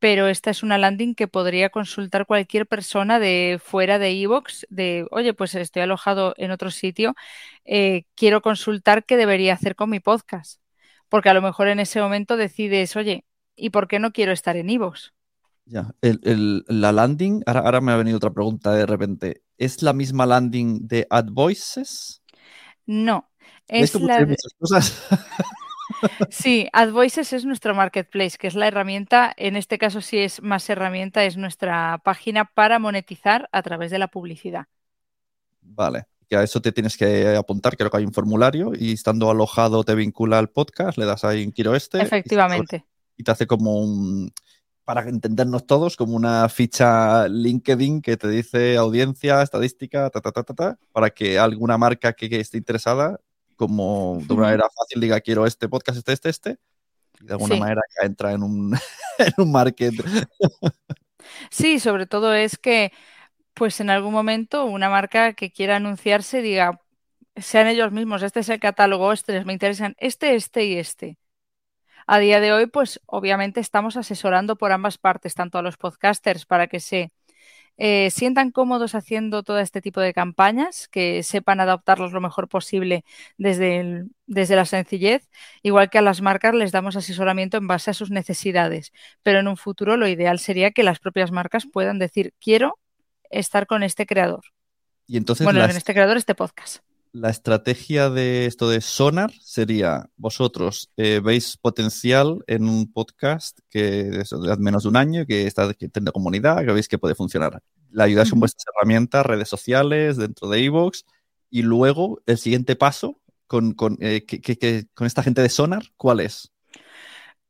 Pero 0.00 0.28
esta 0.28 0.50
es 0.50 0.62
una 0.62 0.78
landing 0.78 1.14
que 1.14 1.26
podría 1.26 1.70
consultar 1.70 2.26
cualquier 2.26 2.66
persona 2.66 3.18
de 3.18 3.60
fuera 3.62 3.98
de 3.98 4.10
Evox, 4.10 4.66
de, 4.70 5.06
oye, 5.10 5.34
pues 5.34 5.54
estoy 5.56 5.82
alojado 5.82 6.34
en 6.36 6.52
otro 6.52 6.70
sitio, 6.70 7.16
eh, 7.64 8.04
quiero 8.14 8.40
consultar 8.40 9.04
qué 9.04 9.16
debería 9.16 9.54
hacer 9.54 9.74
con 9.74 9.90
mi 9.90 9.98
podcast. 9.98 10.60
Porque 11.08 11.30
a 11.30 11.34
lo 11.34 11.42
mejor 11.42 11.68
en 11.68 11.80
ese 11.80 12.00
momento 12.00 12.36
decides, 12.36 12.94
oye, 12.94 13.24
¿y 13.56 13.70
por 13.70 13.88
qué 13.88 13.98
no 13.98 14.12
quiero 14.12 14.30
estar 14.32 14.56
en 14.56 14.70
Evox? 14.70 15.14
Ya, 15.64 15.92
la 16.00 16.92
landing, 16.92 17.42
ahora 17.46 17.80
me 17.80 17.92
ha 17.92 17.96
venido 17.96 18.16
otra 18.18 18.32
pregunta 18.32 18.72
de 18.72 18.86
repente. 18.86 19.42
¿Es 19.58 19.82
la 19.82 19.92
misma 19.92 20.24
landing 20.24 20.86
de 20.86 21.06
AdVoices? 21.10 22.22
No, 22.86 23.28
¿Ves 23.68 23.94
es 23.94 24.00
la 24.00 24.24
de- 24.24 24.36
cosas? 24.58 25.02
Sí, 26.30 26.68
AdVoices 26.72 27.32
es 27.32 27.44
nuestro 27.44 27.74
marketplace, 27.74 28.36
que 28.38 28.46
es 28.46 28.54
la 28.54 28.68
herramienta, 28.68 29.32
en 29.36 29.56
este 29.56 29.78
caso 29.78 30.00
sí 30.00 30.18
es 30.18 30.42
más 30.42 30.68
herramienta, 30.70 31.24
es 31.24 31.36
nuestra 31.36 32.00
página 32.04 32.44
para 32.44 32.78
monetizar 32.78 33.48
a 33.52 33.62
través 33.62 33.90
de 33.90 33.98
la 33.98 34.08
publicidad. 34.08 34.66
Vale, 35.60 36.04
que 36.28 36.36
a 36.36 36.42
eso 36.42 36.60
te 36.60 36.72
tienes 36.72 36.96
que 36.96 37.34
apuntar, 37.34 37.76
creo 37.76 37.90
que 37.90 37.96
hay 37.96 38.04
un 38.04 38.12
formulario 38.12 38.72
y 38.78 38.92
estando 38.92 39.30
alojado 39.30 39.82
te 39.82 39.94
vincula 39.94 40.38
al 40.38 40.50
podcast, 40.50 40.98
le 40.98 41.06
das 41.06 41.24
ahí 41.24 41.44
un 41.44 41.52
quiero 41.52 41.74
este. 41.74 42.00
Efectivamente. 42.00 42.84
Y 43.16 43.24
te 43.24 43.30
hace 43.32 43.46
como 43.46 43.80
un, 43.80 44.30
para 44.88 45.02
entendernos 45.02 45.66
todos, 45.66 45.98
como 45.98 46.16
una 46.16 46.48
ficha 46.48 47.28
LinkedIn 47.28 48.00
que 48.00 48.16
te 48.16 48.26
dice 48.26 48.78
audiencia, 48.78 49.42
estadística, 49.42 50.08
ta, 50.08 50.22
ta, 50.22 50.32
ta, 50.32 50.42
ta, 50.44 50.54
ta, 50.54 50.78
para 50.92 51.10
que 51.10 51.38
alguna 51.38 51.76
marca 51.76 52.14
que, 52.14 52.30
que 52.30 52.40
esté 52.40 52.56
interesada, 52.56 53.20
como 53.56 54.18
de 54.26 54.32
una 54.32 54.44
manera 54.44 54.64
fácil, 54.74 55.02
diga 55.02 55.20
quiero 55.20 55.44
este 55.44 55.68
podcast, 55.68 55.98
este, 55.98 56.12
este, 56.14 56.28
este. 56.30 56.56
Y 57.20 57.26
de 57.26 57.32
alguna 57.34 57.56
Sí. 57.56 57.60
manera 57.60 57.82
ya 58.00 58.06
entra 58.06 58.32
en 58.32 58.42
un, 58.42 58.78
en 59.18 59.32
un 59.36 59.52
market. 59.52 59.92
Sí, 61.50 61.80
sobre 61.80 62.06
todo 62.06 62.32
es 62.32 62.56
que 62.56 62.90
pues 63.52 63.80
en 63.80 63.90
algún 63.90 64.14
momento 64.14 64.64
una 64.64 64.88
marca 64.88 65.34
que 65.34 65.52
quiera 65.52 65.76
anunciarse 65.76 66.40
diga, 66.40 66.80
sean 67.36 67.66
ellos 67.66 67.92
mismos, 67.92 68.22
este 68.22 68.40
es 68.40 68.48
el 68.48 68.58
catálogo, 68.58 69.12
este 69.12 69.44
me 69.44 69.52
interesan, 69.52 69.96
este, 69.98 70.34
este 70.34 70.64
y 70.64 70.78
este. 70.78 71.18
A 72.10 72.18
día 72.20 72.40
de 72.40 72.52
hoy, 72.52 72.66
pues 72.66 73.00
obviamente 73.04 73.60
estamos 73.60 73.98
asesorando 73.98 74.56
por 74.56 74.72
ambas 74.72 74.96
partes, 74.96 75.34
tanto 75.34 75.58
a 75.58 75.62
los 75.62 75.76
podcasters 75.76 76.46
para 76.46 76.66
que 76.66 76.80
se 76.80 77.10
eh, 77.76 78.10
sientan 78.10 78.50
cómodos 78.50 78.94
haciendo 78.94 79.42
todo 79.42 79.58
este 79.58 79.82
tipo 79.82 80.00
de 80.00 80.14
campañas, 80.14 80.88
que 80.88 81.22
sepan 81.22 81.60
adaptarlos 81.60 82.12
lo 82.12 82.22
mejor 82.22 82.48
posible 82.48 83.04
desde, 83.36 84.06
desde 84.26 84.56
la 84.56 84.64
sencillez, 84.64 85.28
igual 85.62 85.90
que 85.90 85.98
a 85.98 86.02
las 86.02 86.22
marcas 86.22 86.54
les 86.54 86.72
damos 86.72 86.96
asesoramiento 86.96 87.58
en 87.58 87.66
base 87.66 87.90
a 87.90 87.94
sus 87.94 88.10
necesidades. 88.10 88.92
Pero 89.22 89.40
en 89.40 89.48
un 89.48 89.58
futuro 89.58 89.98
lo 89.98 90.08
ideal 90.08 90.38
sería 90.38 90.70
que 90.70 90.82
las 90.84 91.00
propias 91.00 91.30
marcas 91.30 91.66
puedan 91.70 91.98
decir, 91.98 92.32
quiero 92.40 92.78
estar 93.28 93.66
con 93.66 93.82
este 93.82 94.06
creador. 94.06 94.44
Y 95.06 95.18
entonces 95.18 95.44
bueno, 95.44 95.60
las- 95.60 95.72
en 95.72 95.76
este 95.76 95.92
creador, 95.92 96.16
este 96.16 96.34
podcast. 96.34 96.78
La 97.18 97.30
estrategia 97.30 98.10
de 98.10 98.46
esto 98.46 98.68
de 98.70 98.80
Sonar 98.80 99.32
sería, 99.40 100.08
vosotros 100.16 100.90
eh, 100.96 101.20
veis 101.22 101.56
potencial 101.56 102.42
en 102.46 102.68
un 102.68 102.92
podcast 102.92 103.58
que 103.70 104.20
es 104.20 104.30
de 104.30 104.56
menos 104.58 104.84
de 104.84 104.88
un 104.88 104.96
año, 104.96 105.26
que 105.26 105.46
está 105.46 105.72
que 105.74 105.88
tiene 105.88 106.10
comunidad, 106.12 106.64
que 106.64 106.72
veis 106.72 106.88
que 106.88 106.98
puede 106.98 107.14
funcionar. 107.14 107.62
Le 107.90 108.02
ayudáis 108.02 108.30
con 108.30 108.40
vuestras 108.40 108.64
herramientas, 108.74 109.24
redes 109.26 109.48
sociales, 109.48 110.16
dentro 110.16 110.48
de 110.48 110.60
iVoox, 110.62 111.02
y 111.50 111.62
luego 111.62 112.20
el 112.26 112.38
siguiente 112.38 112.76
paso 112.76 113.20
con, 113.46 113.72
con, 113.72 113.96
eh, 114.00 114.24
que- 114.26 114.40
que- 114.40 114.56
que- 114.58 114.86
con 114.94 115.06
esta 115.06 115.22
gente 115.22 115.40
de 115.42 115.48
Sonar, 115.48 115.82
¿cuál 115.96 116.20
es? 116.20 116.52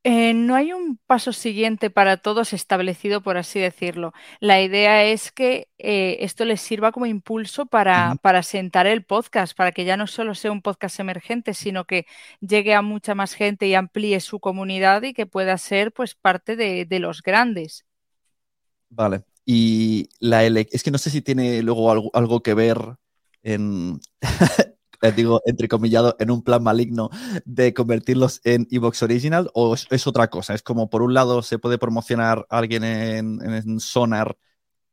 Eh, 0.04 0.32
no 0.32 0.54
hay 0.54 0.72
un 0.72 0.98
paso 1.06 1.32
siguiente 1.32 1.90
para 1.90 2.16
todos 2.16 2.52
establecido, 2.52 3.20
por 3.20 3.36
así 3.36 3.58
decirlo. 3.58 4.12
La 4.40 4.62
idea 4.62 5.04
es 5.04 5.32
que 5.32 5.68
eh, 5.76 6.18
esto 6.20 6.44
les 6.44 6.60
sirva 6.60 6.92
como 6.92 7.04
impulso 7.06 7.66
para, 7.66 8.16
sentar 8.42 8.86
el 8.86 9.04
podcast, 9.04 9.56
para 9.56 9.72
que 9.72 9.84
ya 9.84 9.96
no 9.96 10.06
solo 10.06 10.34
sea 10.34 10.52
un 10.52 10.62
podcast 10.62 11.00
emergente, 11.00 11.52
sino 11.52 11.84
que 11.84 12.06
llegue 12.40 12.74
a 12.74 12.82
mucha 12.82 13.14
más 13.14 13.34
gente 13.34 13.66
y 13.66 13.74
amplíe 13.74 14.20
su 14.20 14.40
comunidad 14.40 15.02
y 15.02 15.12
que 15.14 15.26
pueda 15.26 15.58
ser 15.58 15.92
pues 15.92 16.14
parte 16.14 16.56
de, 16.56 16.86
de 16.86 16.98
los 17.00 17.22
grandes. 17.22 17.84
Vale. 18.90 19.24
Y 19.44 20.08
la 20.20 20.44
ele- 20.44 20.68
es 20.70 20.82
que 20.82 20.90
no 20.90 20.98
sé 20.98 21.10
si 21.10 21.22
tiene 21.22 21.62
luego 21.62 21.90
algo, 21.90 22.10
algo 22.14 22.42
que 22.42 22.54
ver 22.54 22.78
en, 23.42 24.00
eh, 25.02 25.12
digo, 25.12 25.40
entrecomillado, 25.46 26.16
en 26.18 26.30
un 26.30 26.42
plan 26.42 26.62
maligno 26.62 27.10
de 27.44 27.74
convertirlos 27.74 28.40
en 28.44 28.66
Evox 28.70 29.02
Original 29.02 29.50
o 29.54 29.74
es, 29.74 29.86
es 29.90 30.06
otra 30.06 30.28
cosa. 30.28 30.54
Es 30.54 30.62
como, 30.62 30.90
por 30.90 31.02
un 31.02 31.14
lado, 31.14 31.42
se 31.42 31.58
puede 31.58 31.78
promocionar 31.78 32.46
a 32.50 32.58
alguien 32.58 32.84
en, 32.84 33.40
en 33.42 33.80
Sonar 33.80 34.36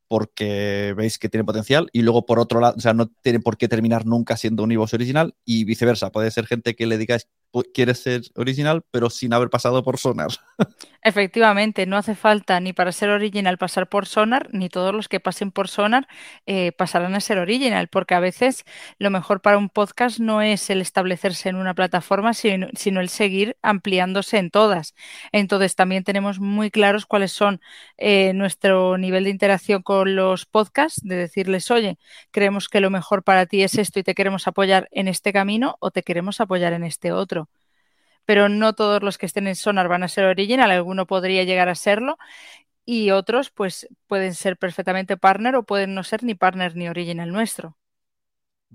porque 0.08 0.94
veis 0.96 1.18
que 1.18 1.30
tiene 1.30 1.44
potencial 1.44 1.90
y 1.92 2.02
luego 2.04 2.26
por 2.26 2.40
otro 2.40 2.60
lado, 2.60 2.76
o 2.78 2.80
sea, 2.80 2.94
no 2.94 3.08
tiene 3.08 3.40
por 3.40 3.58
qué 3.58 3.68
terminar 3.68 4.06
nunca 4.06 4.38
siendo 4.38 4.64
un 4.64 4.72
Evox 4.72 4.94
Original 4.94 5.36
y 5.46 5.66
viceversa. 5.66 6.12
Puede 6.12 6.32
ser 6.32 6.46
gente 6.46 6.76
que 6.76 6.86
le 6.86 6.98
digáis, 6.98 7.28
"Pu- 7.56 7.66
quieres 7.74 8.00
ser 8.04 8.22
original, 8.36 8.84
pero 8.92 9.10
sin 9.10 9.34
haber 9.34 9.50
pasado 9.50 9.84
por 9.84 9.98
Sonar. 9.98 10.32
Efectivamente, 11.08 11.86
no 11.86 11.98
hace 11.98 12.16
falta 12.16 12.60
ni 12.60 12.74
para 12.74 12.92
ser 12.92 13.10
original 13.12 13.60
pasar 13.60 13.88
por 13.90 14.08
Sonar, 14.08 14.50
ni 14.54 14.70
todos 14.70 14.92
los 14.92 15.08
que 15.08 15.20
pasen 15.20 15.52
por 15.52 15.68
Sonar 15.68 16.08
eh, 16.48 16.72
pasarán 16.72 17.14
a 17.14 17.20
ser 17.20 17.38
original, 17.38 17.90
porque 17.90 18.16
a 18.16 18.20
veces 18.20 18.64
lo 18.98 19.12
mejor 19.12 19.42
para 19.42 19.60
un 19.60 19.70
podcast 19.70 20.18
no 20.20 20.42
es 20.42 20.68
el 20.72 20.82
establecerse 20.82 21.50
en 21.50 21.58
una 21.58 21.76
plataforma, 21.76 22.34
sino, 22.34 22.68
sino 22.76 23.02
el 23.02 23.10
seguir 23.10 23.56
ampliándose 23.62 24.40
en 24.40 24.50
todas. 24.50 24.96
Entonces, 25.32 25.76
también 25.76 26.04
tenemos 26.04 26.40
muy 26.40 26.72
claros 26.72 27.06
cuáles 27.06 27.32
son 27.32 27.62
eh, 27.98 28.34
nuestro 28.34 28.98
nivel 28.98 29.26
de 29.26 29.30
interacción 29.30 29.84
con 29.84 30.16
los 30.16 30.48
podcasts, 30.48 31.02
de 31.04 31.16
decirles, 31.18 31.70
oye, 31.70 32.00
creemos 32.32 32.68
que 32.68 32.82
lo 32.82 32.90
mejor 32.90 33.24
para 33.24 33.46
ti 33.46 33.62
es 33.62 33.76
esto 33.78 34.00
y 34.00 34.04
te 34.04 34.16
queremos 34.16 34.48
apoyar 34.48 34.88
en 34.92 35.08
este 35.08 35.32
camino 35.34 35.78
o 35.82 35.92
te 35.92 36.02
queremos 36.02 36.42
apoyar 36.42 36.74
en 36.74 36.84
este 36.84 37.12
otro 37.12 37.45
pero 38.25 38.50
no 38.50 38.74
todos 38.74 39.01
los 39.03 39.17
que 39.17 39.25
estén 39.25 39.48
en 39.48 39.55
Sonar 39.55 39.88
van 39.88 40.03
a 40.03 40.08
ser 40.08 40.25
original, 40.25 40.72
alguno 40.72 41.05
podría 41.05 41.44
llegar 41.44 41.70
a 41.70 41.75
serlo 41.75 42.17
y 42.86 43.12
otros 43.12 43.50
pues 43.50 43.88
pueden 44.08 44.36
ser 44.36 44.58
perfectamente 44.58 45.17
partner 45.17 45.55
o 45.55 45.63
pueden 45.63 45.96
no 45.96 46.03
ser 46.03 46.24
ni 46.24 46.36
partner 46.36 46.75
ni 46.75 46.88
original 46.88 47.32
nuestro. 47.32 47.77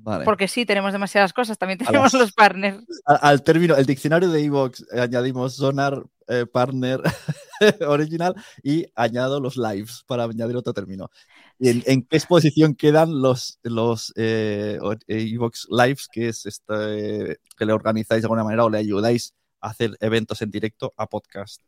Vale. 0.03 0.25
Porque 0.25 0.49
sí, 0.49 0.65
tenemos 0.65 0.93
demasiadas 0.93 1.33
cosas, 1.35 1.59
también 1.59 1.79
tenemos 1.79 2.13
las- 2.15 2.21
los 2.23 2.33
partners. 2.33 2.79
Al 3.05 3.43
término, 3.43 3.77
el 3.77 3.85
diccionario 3.85 4.31
de 4.31 4.43
Evox 4.43 4.87
eh, 4.95 5.01
añadimos 5.01 5.57
Sonar, 5.57 6.03
eh, 6.27 6.47
Partner, 6.51 7.03
Original 7.87 8.35
y 8.63 8.87
añado 8.95 9.41
los 9.41 9.57
lives 9.59 10.03
para 10.07 10.25
añadir 10.25 10.57
otro 10.57 10.73
término. 10.73 11.11
¿Y 11.59 11.69
en, 11.69 11.83
en 11.87 12.03
qué 12.03 12.17
exposición 12.17 12.75
quedan 12.75 13.21
los, 13.21 13.59
los 13.63 14.13
eh, 14.17 14.79
eh, 15.07 15.29
Evox 15.35 15.67
Lives, 15.71 16.09
que 16.11 16.29
es 16.29 16.47
este, 16.47 17.39
que 17.59 17.67
le 17.67 17.73
organizáis 17.75 18.23
de 18.23 18.27
alguna 18.27 18.45
manera 18.45 18.65
o 18.65 18.71
le 18.71 18.79
ayudáis 18.79 19.35
hacer 19.61 19.97
eventos 20.01 20.43
en 20.43 20.51
directo 20.51 20.95
a 20.97 21.07
podcast? 21.09 21.63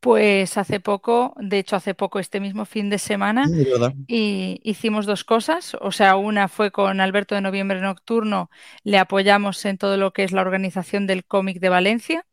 Pues 0.00 0.56
hace 0.58 0.80
poco, 0.80 1.34
de 1.38 1.58
hecho 1.60 1.76
hace 1.76 1.94
poco, 1.94 2.18
este 2.18 2.40
mismo 2.40 2.64
fin 2.64 2.90
de 2.90 2.98
semana, 2.98 3.52
Sí, 3.52 3.64
y 4.06 4.60
hicimos 4.64 5.06
dos 5.06 5.24
cosas. 5.24 5.76
O 5.80 5.92
sea, 5.92 6.16
una 6.16 6.48
fue 6.48 6.72
con 6.72 7.00
Alberto 7.00 7.34
de 7.36 7.40
Noviembre 7.40 7.80
Nocturno, 7.80 8.50
le 8.84 8.98
apoyamos 8.98 9.64
en 9.64 9.78
todo 9.78 9.96
lo 9.96 10.12
que 10.12 10.24
es 10.24 10.32
la 10.32 10.42
organización 10.42 11.06
del 11.06 11.24
cómic 11.24 11.60
de 11.60 11.68
Valencia. 11.70 12.26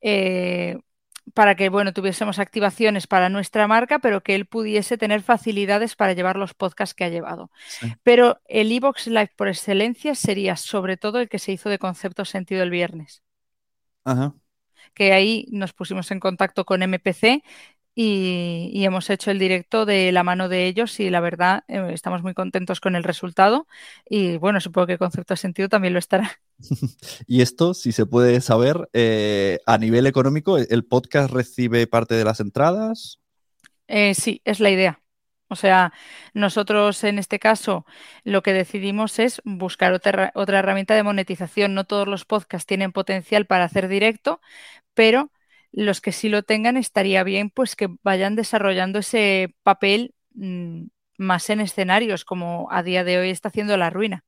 eh, 0.00 0.78
para 1.34 1.54
que 1.56 1.68
bueno 1.68 1.92
tuviésemos 1.92 2.38
activaciones 2.40 3.06
para 3.06 3.28
nuestra 3.28 3.68
marca, 3.68 4.00
pero 4.00 4.22
que 4.22 4.34
él 4.34 4.46
pudiese 4.46 4.98
tener 4.98 5.22
facilidades 5.22 5.94
para 5.96 6.14
llevar 6.14 6.36
los 6.36 6.54
podcasts 6.54 6.94
que 6.94 7.04
ha 7.04 7.08
llevado. 7.10 7.50
Sí. 7.66 7.96
Pero 8.02 8.40
el 8.46 8.72
Evox 8.72 9.06
Live 9.06 9.32
por 9.36 9.48
excelencia 9.48 10.14
sería 10.16 10.56
sobre 10.56 10.96
todo 10.96 11.20
el 11.20 11.28
que 11.28 11.38
se 11.38 11.52
hizo 11.52 11.68
de 11.70 11.78
concepto 11.78 12.24
sentido 12.24 12.62
el 12.64 12.70
viernes, 12.70 13.22
Ajá. 14.04 14.34
que 14.94 15.12
ahí 15.12 15.46
nos 15.50 15.72
pusimos 15.72 16.10
en 16.10 16.20
contacto 16.20 16.64
con 16.64 16.82
MPC 16.82 17.42
y, 17.94 18.70
y 18.72 18.84
hemos 18.84 19.10
hecho 19.10 19.30
el 19.30 19.38
directo 19.38 19.84
de 19.86 20.12
la 20.12 20.22
mano 20.24 20.48
de 20.48 20.66
ellos 20.66 20.98
y 21.00 21.10
la 21.10 21.20
verdad 21.20 21.64
eh, 21.68 21.90
estamos 21.92 22.22
muy 22.22 22.34
contentos 22.34 22.80
con 22.80 22.96
el 22.96 23.04
resultado 23.04 23.66
y 24.08 24.38
bueno, 24.38 24.60
supongo 24.60 24.86
que 24.86 24.98
concepto 24.98 25.36
sentido 25.36 25.68
también 25.68 25.92
lo 25.94 25.98
estará. 25.98 26.30
Y 27.26 27.42
esto, 27.42 27.74
si 27.74 27.92
se 27.92 28.06
puede 28.06 28.40
saber, 28.40 28.88
eh, 28.92 29.58
a 29.66 29.78
nivel 29.78 30.06
económico, 30.06 30.58
¿el 30.58 30.84
podcast 30.84 31.32
recibe 31.32 31.86
parte 31.86 32.14
de 32.14 32.24
las 32.24 32.40
entradas? 32.40 33.20
Eh, 33.88 34.14
sí, 34.14 34.40
es 34.44 34.60
la 34.60 34.70
idea. 34.70 35.02
O 35.52 35.56
sea, 35.56 35.92
nosotros 36.34 37.04
en 37.04 37.18
este 37.18 37.38
caso 37.38 37.86
lo 38.24 38.42
que 38.42 38.52
decidimos 38.52 39.18
es 39.18 39.40
buscar 39.44 39.92
otra, 39.92 40.32
otra 40.34 40.58
herramienta 40.60 40.94
de 40.94 41.02
monetización. 41.04 41.74
No 41.74 41.84
todos 41.84 42.08
los 42.08 42.24
podcasts 42.24 42.66
tienen 42.66 42.92
potencial 42.92 43.46
para 43.46 43.64
hacer 43.64 43.88
directo, 43.88 44.40
pero 44.94 45.32
los 45.72 46.00
que 46.00 46.12
sí 46.12 46.28
lo 46.28 46.42
tengan 46.42 46.76
estaría 46.76 47.24
bien 47.24 47.50
pues 47.50 47.76
que 47.76 47.88
vayan 48.02 48.36
desarrollando 48.36 49.00
ese 49.00 49.54
papel 49.62 50.14
mm, 50.34 50.84
más 51.18 51.50
en 51.50 51.60
escenarios, 51.60 52.24
como 52.24 52.68
a 52.70 52.82
día 52.82 53.04
de 53.04 53.18
hoy 53.18 53.30
está 53.30 53.48
haciendo 53.48 53.76
La 53.76 53.90
Ruina. 53.90 54.24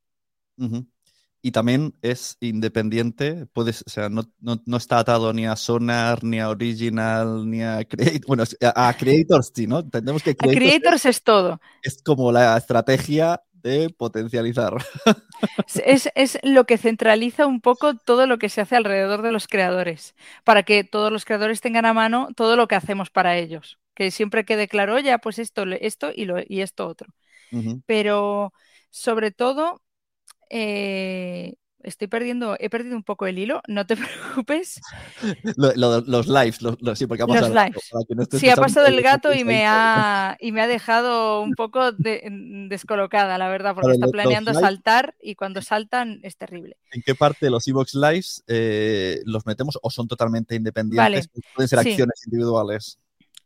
Y 1.46 1.52
también 1.52 1.94
es 2.00 2.38
independiente, 2.40 3.44
puedes, 3.52 3.84
o 3.86 3.90
sea, 3.90 4.08
no, 4.08 4.22
no, 4.40 4.62
no 4.64 4.76
está 4.78 4.98
atado 5.00 5.30
ni 5.34 5.44
a 5.44 5.56
Sonar, 5.56 6.24
ni 6.24 6.40
a 6.40 6.48
Original, 6.48 7.50
ni 7.50 7.62
a 7.62 7.84
Creators. 7.84 8.24
Bueno, 8.26 8.44
a, 8.62 8.88
a 8.88 8.96
Creators 8.96 9.52
sí, 9.54 9.66
¿no? 9.66 9.80
Entendemos 9.80 10.22
que 10.22 10.34
A 10.38 10.48
Creators 10.48 10.78
Creators 10.78 11.04
es 11.04 11.22
todo. 11.22 11.60
es 11.82 12.02
como 12.02 12.32
la 12.32 12.56
estrategia 12.56 13.42
de 13.52 13.90
potencializar. 13.90 14.74
Es, 15.84 16.08
es 16.14 16.38
lo 16.42 16.64
que 16.64 16.78
centraliza 16.78 17.46
un 17.46 17.60
poco 17.60 17.94
todo 17.96 18.26
lo 18.26 18.38
que 18.38 18.48
se 18.48 18.60
hace 18.60 18.76
alrededor 18.76 19.22
de 19.22 19.32
los 19.32 19.48
creadores, 19.48 20.14
para 20.44 20.62
que 20.62 20.84
todos 20.84 21.12
los 21.12 21.24
creadores 21.24 21.60
tengan 21.60 21.84
a 21.84 21.92
mano 21.92 22.28
todo 22.36 22.56
lo 22.56 22.68
que 22.68 22.76
hacemos 22.76 23.10
para 23.10 23.36
ellos. 23.36 23.78
Que 23.94 24.10
siempre 24.10 24.44
quede 24.44 24.68
claro, 24.68 24.98
ya, 25.00 25.18
pues 25.18 25.38
esto, 25.38 25.64
esto 25.64 26.10
y, 26.14 26.24
lo, 26.24 26.36
y 26.46 26.62
esto 26.62 26.86
otro. 26.88 27.08
Pero 27.86 28.52
sobre 28.90 29.30
todo, 29.30 29.82
eh, 30.56 31.54
estoy 31.82 32.06
perdiendo, 32.08 32.56
he 32.60 32.70
perdido 32.70 32.96
un 32.96 33.02
poco 33.02 33.26
el 33.26 33.38
hilo, 33.38 33.60
no 33.68 33.84
te 33.86 33.96
preocupes. 34.46 34.80
Lo- 35.56 35.74
lo- 35.74 36.00
los 36.00 36.28
lives, 36.28 36.62
lo- 36.62 36.76
sí, 36.96 37.06
porque 37.06 37.24
ha 37.24 37.26
Los 37.26 37.36
pasado. 37.36 37.54
lives. 37.54 37.90
no 38.16 38.22
esté 38.22 38.38
Sí, 38.38 38.48
ha 38.48 38.56
pasado 38.56 38.86
el 38.86 39.02
gato 39.02 39.34
y 39.34 39.44
me 39.44 39.66
ha, 39.66 40.36
y 40.40 40.52
me 40.52 40.62
ha 40.62 40.66
dejado 40.66 41.42
un 41.42 41.52
poco 41.52 41.92
de- 41.92 42.22
descolocada, 42.70 43.36
la 43.36 43.48
verdad, 43.48 43.74
porque 43.74 43.92
está 43.92 44.06
los- 44.06 44.12
los 44.14 44.22
planeando 44.22 44.52
live- 44.52 44.60
saltar 44.60 45.14
y 45.20 45.34
cuando 45.34 45.60
saltan 45.60 46.20
es 46.22 46.36
terrible. 46.36 46.76
¿En 46.92 47.02
qué 47.02 47.14
parte 47.14 47.46
de 47.46 47.50
los 47.50 47.66
Evox 47.68 47.94
Lives 47.94 48.42
eh, 48.46 49.20
los 49.26 49.44
metemos 49.44 49.78
o 49.82 49.90
son 49.90 50.06
totalmente 50.08 50.54
independientes? 50.54 51.28
Pueden 51.54 51.68
ser 51.68 51.80
sí. 51.80 51.90
acciones 51.90 52.22
individuales. 52.26 52.98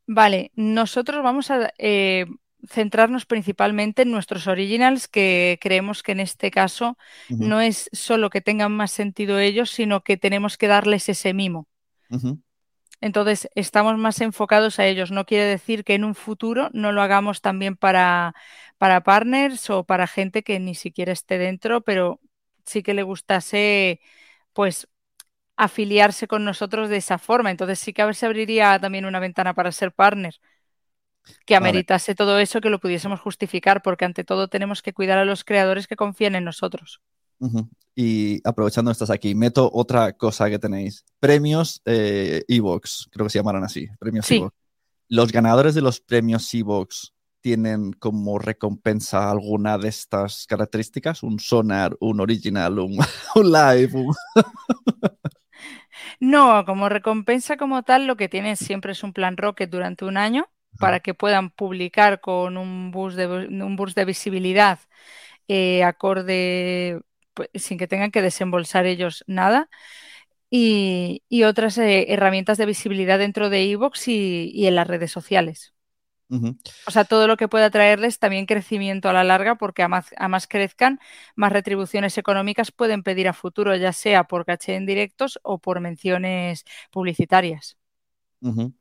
Vale, 0.06 0.52
nosotros 0.54 1.22
vamos 1.24 1.50
a 1.50 1.72
eh, 1.76 2.24
centrarnos 2.66 3.26
principalmente 3.26 4.02
en 4.02 4.10
nuestros 4.10 4.46
originals, 4.46 5.08
que 5.08 5.58
creemos 5.60 6.02
que 6.02 6.12
en 6.12 6.20
este 6.20 6.50
caso 6.50 6.98
no 7.38 7.60
es 7.60 7.88
solo 7.92 8.30
que 8.30 8.40
tengan 8.40 8.72
más 8.72 8.90
sentido 8.90 9.38
ellos, 9.38 9.70
sino 9.70 10.02
que 10.02 10.16
tenemos 10.16 10.56
que 10.58 10.68
darles 10.68 11.08
ese 11.08 11.34
mimo. 11.34 11.68
Entonces, 13.00 13.48
estamos 13.54 13.96
más 13.96 14.20
enfocados 14.20 14.78
a 14.78 14.86
ellos. 14.86 15.10
No 15.12 15.24
quiere 15.24 15.44
decir 15.44 15.84
que 15.84 15.94
en 15.94 16.04
un 16.04 16.14
futuro 16.14 16.68
no 16.72 16.90
lo 16.92 17.02
hagamos 17.02 17.40
también 17.40 17.76
para, 17.76 18.34
para 18.76 19.02
partners 19.02 19.70
o 19.70 19.84
para 19.84 20.06
gente 20.08 20.42
que 20.42 20.58
ni 20.58 20.74
siquiera 20.74 21.12
esté 21.12 21.38
dentro, 21.38 21.82
pero 21.82 22.20
sí 22.66 22.82
que 22.82 22.94
le 22.94 23.02
gustase, 23.04 24.00
pues, 24.52 24.88
afiliarse 25.56 26.28
con 26.28 26.44
nosotros 26.44 26.88
de 26.90 26.98
esa 26.98 27.18
forma. 27.18 27.50
Entonces, 27.50 27.78
sí 27.80 27.92
que 27.92 28.02
a 28.02 28.06
ver 28.06 28.16
si 28.16 28.26
abriría 28.26 28.78
también 28.80 29.06
una 29.06 29.20
ventana 29.20 29.54
para 29.54 29.72
ser 29.72 29.92
partner 29.92 30.34
que 31.46 31.56
ameritase 31.56 32.14
todo 32.14 32.38
eso, 32.38 32.60
que 32.60 32.70
lo 32.70 32.78
pudiésemos 32.80 33.20
justificar, 33.20 33.82
porque 33.82 34.04
ante 34.04 34.24
todo 34.24 34.48
tenemos 34.48 34.82
que 34.82 34.92
cuidar 34.92 35.18
a 35.18 35.24
los 35.24 35.44
creadores 35.44 35.86
que 35.86 35.96
confíen 35.96 36.34
en 36.34 36.44
nosotros. 36.44 37.00
Y 37.94 38.40
aprovechando 38.46 38.90
estás 38.90 39.10
aquí, 39.10 39.34
meto 39.34 39.70
otra 39.72 40.12
cosa 40.12 40.48
que 40.50 40.58
tenéis. 40.58 41.04
Premios 41.20 41.80
eh, 41.84 42.42
Evox, 42.48 43.08
creo 43.12 43.26
que 43.26 43.30
se 43.30 43.38
llamarán 43.38 43.64
así. 43.64 43.86
Premios 43.98 44.26
Sí. 44.26 44.36
Evox. 44.36 44.54
¿Los 45.08 45.32
ganadores 45.32 45.74
de 45.74 45.80
los 45.82 46.00
premios 46.00 46.52
Evox 46.52 47.14
tienen 47.40 47.92
como 47.92 48.38
recompensa 48.38 49.30
alguna 49.30 49.78
de 49.78 49.88
estas 49.88 50.46
características? 50.46 51.22
¿Un 51.22 51.38
sonar, 51.40 51.96
un 52.00 52.20
original, 52.20 52.78
un, 52.78 52.98
un 53.36 53.52
live? 53.52 53.90
un- 53.94 54.14
No, 56.20 56.64
como 56.64 56.88
recompensa 56.88 57.56
como 57.56 57.82
tal, 57.82 58.06
lo 58.06 58.16
que 58.16 58.28
tienen 58.28 58.56
siempre 58.56 58.92
es 58.92 59.02
un 59.02 59.12
plan 59.12 59.36
Rocket 59.36 59.70
durante 59.70 60.04
un 60.04 60.16
año 60.16 60.48
para 60.78 61.00
que 61.00 61.14
puedan 61.14 61.50
publicar 61.50 62.20
con 62.20 62.56
un 62.56 62.90
boost 62.90 63.16
de, 63.16 63.26
un 63.28 63.76
boost 63.76 63.96
de 63.96 64.04
visibilidad 64.04 64.78
eh, 65.48 65.84
acorde, 65.84 67.00
pues, 67.34 67.50
sin 67.54 67.78
que 67.78 67.88
tengan 67.88 68.10
que 68.10 68.22
desembolsar 68.22 68.86
ellos 68.86 69.24
nada. 69.26 69.68
Y, 70.50 71.22
y 71.28 71.44
otras 71.44 71.78
eh, 71.78 72.12
herramientas 72.12 72.58
de 72.58 72.66
visibilidad 72.66 73.18
dentro 73.18 73.50
de 73.50 73.64
iVoox 73.64 74.08
y, 74.08 74.50
y 74.54 74.66
en 74.68 74.76
las 74.76 74.88
redes 74.88 75.12
sociales. 75.12 75.74
O 76.86 76.90
sea, 76.90 77.04
todo 77.04 77.26
lo 77.26 77.36
que 77.36 77.48
pueda 77.48 77.68
traerles 77.70 78.18
también 78.18 78.46
crecimiento 78.46 79.08
a 79.10 79.12
la 79.12 79.22
larga, 79.22 79.56
porque 79.56 79.82
a 79.82 79.88
más, 79.88 80.06
a 80.16 80.28
más 80.28 80.46
crezcan, 80.46 80.98
más 81.36 81.52
retribuciones 81.52 82.16
económicas 82.16 82.72
pueden 82.72 83.02
pedir 83.02 83.28
a 83.28 83.34
futuro, 83.34 83.76
ya 83.76 83.92
sea 83.92 84.24
por 84.24 84.46
caché 84.46 84.74
en 84.74 84.86
directos 84.86 85.38
o 85.42 85.58
por 85.58 85.80
menciones 85.80 86.64
publicitarias. 86.90 87.76
Ujú. 88.40 88.72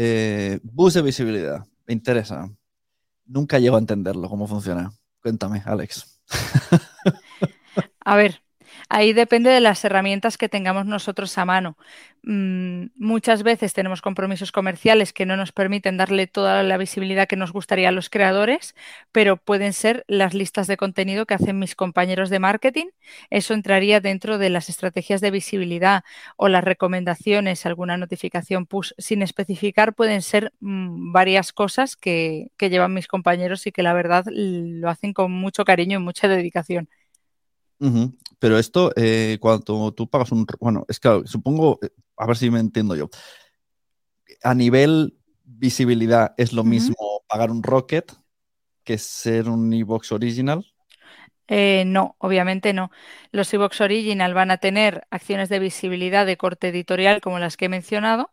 Eh, 0.00 0.60
boost 0.62 0.94
de 0.94 1.02
visibilidad. 1.02 1.66
Me 1.84 1.92
interesa. 1.92 2.48
Nunca 3.26 3.58
llego 3.58 3.74
a 3.74 3.80
entenderlo, 3.80 4.28
cómo 4.28 4.46
funciona. 4.46 4.92
Cuéntame, 5.20 5.60
Alex. 5.66 6.20
A 8.04 8.16
ver, 8.16 8.40
ahí 8.88 9.12
depende 9.12 9.50
de 9.50 9.60
las 9.60 9.84
herramientas 9.84 10.38
que 10.38 10.48
tengamos 10.48 10.86
nosotros 10.86 11.36
a 11.38 11.44
mano. 11.44 11.76
Mm, 12.22 12.86
muchas 12.96 13.42
veces 13.42 13.72
tenemos 13.72 14.02
compromisos 14.02 14.52
comerciales 14.52 15.12
que 15.12 15.26
no 15.26 15.36
nos 15.36 15.52
permiten 15.52 15.96
darle 15.96 16.26
toda 16.26 16.62
la 16.62 16.76
visibilidad 16.76 17.28
que 17.28 17.36
nos 17.36 17.52
gustaría 17.52 17.88
a 17.90 17.92
los 17.92 18.10
creadores, 18.10 18.74
pero 19.12 19.36
pueden 19.36 19.72
ser 19.72 20.04
las 20.08 20.34
listas 20.34 20.66
de 20.66 20.76
contenido 20.76 21.26
que 21.26 21.34
hacen 21.34 21.58
mis 21.58 21.74
compañeros 21.74 22.30
de 22.30 22.38
marketing. 22.38 22.86
Eso 23.30 23.54
entraría 23.54 24.00
dentro 24.00 24.38
de 24.38 24.50
las 24.50 24.68
estrategias 24.68 25.20
de 25.20 25.30
visibilidad 25.30 26.04
o 26.36 26.48
las 26.48 26.64
recomendaciones, 26.64 27.66
alguna 27.66 27.96
notificación 27.96 28.66
push 28.66 28.92
sin 28.98 29.22
especificar, 29.22 29.94
pueden 29.94 30.22
ser 30.22 30.52
mm, 30.60 31.12
varias 31.12 31.52
cosas 31.52 31.96
que, 31.96 32.50
llevan 32.58 32.92
mis 32.92 33.08
compañeros 33.08 33.66
y 33.66 33.72
que 33.72 33.82
la 33.82 33.94
verdad 33.94 34.24
lo 34.28 34.90
hacen 34.90 35.14
con 35.14 35.32
mucho 35.32 35.64
cariño 35.64 35.98
y 35.98 36.02
mucha 36.02 36.28
dedicación. 36.28 36.88
Pero 38.38 38.58
esto, 38.58 38.92
eh, 38.96 39.38
cuando 39.40 39.92
tú 39.92 40.08
pagas 40.08 40.32
un... 40.32 40.46
Bueno, 40.60 40.84
es 40.88 41.00
claro, 41.00 41.26
supongo, 41.26 41.78
eh, 41.82 41.90
a 42.16 42.26
ver 42.26 42.36
si 42.36 42.50
me 42.50 42.60
entiendo 42.60 42.94
yo. 42.94 43.08
A 44.42 44.54
nivel 44.54 45.18
visibilidad, 45.44 46.34
¿es 46.36 46.52
lo 46.52 46.62
mismo 46.62 47.22
pagar 47.26 47.50
un 47.50 47.62
Rocket 47.62 48.12
que 48.84 48.98
ser 48.98 49.48
un 49.48 49.72
Evox 49.72 50.12
Original? 50.12 50.64
Eh, 51.48 51.84
no, 51.86 52.14
obviamente 52.18 52.74
no. 52.74 52.90
Los 53.32 53.52
iVoox 53.54 53.80
Original 53.80 54.34
van 54.34 54.50
a 54.50 54.58
tener 54.58 55.06
acciones 55.10 55.48
de 55.48 55.58
visibilidad 55.58 56.26
de 56.26 56.36
corte 56.36 56.68
editorial 56.68 57.22
como 57.22 57.38
las 57.38 57.56
que 57.56 57.64
he 57.64 57.68
mencionado, 57.70 58.30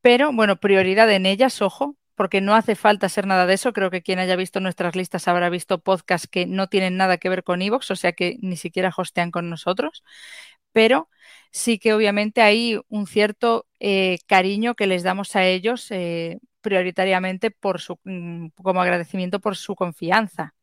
pero 0.00 0.32
bueno, 0.32 0.56
prioridad 0.56 1.10
en 1.10 1.26
ellas, 1.26 1.60
ojo, 1.60 1.96
porque 2.20 2.42
no 2.42 2.54
hace 2.54 2.76
falta 2.76 3.08
ser 3.08 3.26
nada 3.26 3.46
de 3.46 3.54
eso. 3.54 3.72
Creo 3.72 3.90
que 3.90 4.02
quien 4.02 4.18
haya 4.18 4.36
visto 4.36 4.60
nuestras 4.60 4.94
listas 4.94 5.26
habrá 5.26 5.48
visto 5.48 5.80
podcasts 5.80 6.28
que 6.28 6.44
no 6.44 6.66
tienen 6.68 6.98
nada 6.98 7.16
que 7.16 7.30
ver 7.30 7.44
con 7.44 7.62
iVoox, 7.62 7.90
o 7.92 7.96
sea 7.96 8.12
que 8.12 8.36
ni 8.42 8.58
siquiera 8.58 8.92
hostean 8.94 9.30
con 9.30 9.48
nosotros, 9.48 10.04
pero 10.70 11.08
sí 11.50 11.78
que 11.78 11.94
obviamente 11.94 12.42
hay 12.42 12.78
un 12.90 13.06
cierto 13.06 13.66
eh, 13.78 14.18
cariño 14.26 14.74
que 14.74 14.86
les 14.86 15.02
damos 15.02 15.34
a 15.34 15.46
ellos 15.46 15.90
eh, 15.92 16.40
prioritariamente 16.60 17.50
por 17.50 17.80
su, 17.80 17.98
mm, 18.04 18.48
como 18.62 18.82
agradecimiento 18.82 19.40
por 19.40 19.56
su 19.56 19.74
confianza 19.74 20.54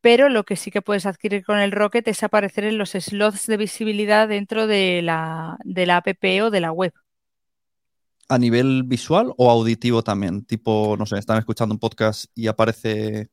pero 0.00 0.28
lo 0.28 0.44
que 0.44 0.56
sí 0.56 0.70
que 0.70 0.82
puedes 0.82 1.06
adquirir 1.06 1.44
con 1.44 1.58
el 1.60 1.72
Rocket 1.72 2.08
es 2.08 2.22
aparecer 2.22 2.64
en 2.64 2.78
los 2.78 2.92
slots 2.92 3.46
de 3.46 3.56
visibilidad 3.58 4.28
dentro 4.28 4.66
de 4.68 5.02
la, 5.02 5.58
de 5.64 5.86
la 5.86 5.98
app 5.98 6.08
o 6.42 6.50
de 6.50 6.60
la 6.60 6.72
web. 6.72 6.94
¿A 8.28 8.38
nivel 8.38 8.84
visual 8.84 9.32
o 9.36 9.50
auditivo 9.50 10.02
también? 10.02 10.44
Tipo, 10.46 10.96
no 10.98 11.04
sé, 11.06 11.18
están 11.18 11.38
escuchando 11.38 11.74
un 11.74 11.78
podcast 11.78 12.26
y 12.34 12.46
aparece 12.48 13.28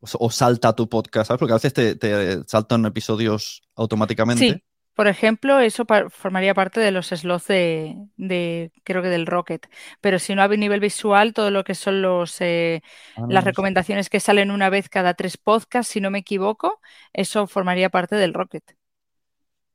o, 0.00 0.06
o 0.26 0.30
salta 0.30 0.74
tu 0.74 0.88
podcast, 0.88 1.28
¿sabes? 1.28 1.40
Porque 1.40 1.52
a 1.54 1.56
veces 1.56 1.74
te, 1.74 1.96
te 1.96 2.42
saltan 2.48 2.86
episodios 2.86 3.62
automáticamente. 3.76 4.60
Sí, 4.60 4.64
por 4.94 5.06
ejemplo, 5.06 5.60
eso 5.60 5.84
formaría 6.10 6.54
parte 6.54 6.80
de 6.80 6.90
los 6.90 7.08
slots 7.08 7.46
de, 7.46 7.96
de, 8.16 8.72
creo 8.84 9.02
que 9.02 9.08
del 9.08 9.26
Rocket, 9.26 9.66
pero 10.00 10.18
si 10.18 10.34
no 10.34 10.42
a 10.42 10.48
nivel 10.48 10.80
visual, 10.80 11.32
todo 11.34 11.50
lo 11.50 11.64
que 11.64 11.74
son 11.74 12.02
los, 12.02 12.40
eh, 12.40 12.82
Ah, 13.16 13.26
no, 13.26 13.26
las 13.28 13.44
recomendaciones 13.44 14.08
que 14.10 14.20
salen 14.20 14.50
una 14.50 14.70
vez 14.70 14.88
cada 14.88 15.14
tres 15.14 15.36
podcasts, 15.36 15.92
si 15.92 16.00
no 16.00 16.10
me 16.10 16.18
equivoco, 16.20 16.80
eso 17.12 17.46
formaría 17.46 17.90
parte 17.90 18.16
del 18.16 18.34
Rocket. 18.34 18.64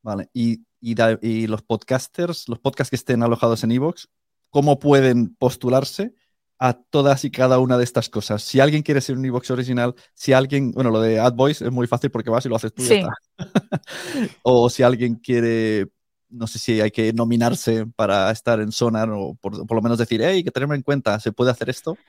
Vale, 0.02 0.30
y, 0.34 0.66
y, 0.80 0.96
da- 0.96 1.20
y 1.22 1.48
los 1.48 1.62
podcasters, 1.64 2.48
los 2.48 2.60
podcasts 2.60 2.90
que 2.90 2.96
estén 2.96 3.24
alojados 3.24 3.64
en 3.64 3.72
Evox, 3.72 4.10
¿cómo 4.50 4.80
pueden 4.80 5.36
postularse 5.36 6.14
a 6.60 6.74
todas 6.74 7.24
y 7.26 7.32
cada 7.32 7.60
una 7.60 7.78
de 7.78 7.84
estas 7.84 8.10
cosas? 8.10 8.44
Si 8.44 8.60
alguien 8.60 8.84
quiere 8.84 9.02
ser 9.02 9.18
un 9.18 9.26
Evox 9.26 9.52
original, 9.52 9.96
si 10.14 10.34
alguien, 10.34 10.72
bueno, 10.72 10.90
lo 10.92 11.02
de 11.02 11.20
AdVoice 11.20 11.66
es 11.66 11.72
muy 11.72 11.88
fácil 11.88 12.12
porque 12.12 12.30
vas 12.30 12.46
y 12.46 12.50
lo 12.50 12.56
haces 12.56 12.74
tú 12.74 12.86
y 12.86 12.90
ya 12.90 12.94
Sí. 12.94 12.96
está. 12.96 13.10
o 14.44 14.70
si 14.70 14.84
alguien 14.84 15.16
quiere, 15.16 15.88
no 16.30 16.48
sé 16.48 16.60
si 16.60 16.82
hay 16.82 16.92
que 16.92 17.14
nominarse 17.14 17.86
para 17.96 18.32
estar 18.32 18.60
en 18.60 18.72
Sonar 18.72 19.10
o 19.12 19.36
por, 19.36 19.66
por 19.68 19.76
lo 19.78 19.82
menos 19.82 19.98
decir, 19.98 20.22
hey, 20.24 20.44
que 20.44 20.52
tenerme 20.52 20.76
en 20.76 20.84
cuenta, 20.84 21.20
¿se 21.20 21.32
puede 21.32 21.52
hacer 21.52 21.70
esto? 21.70 22.02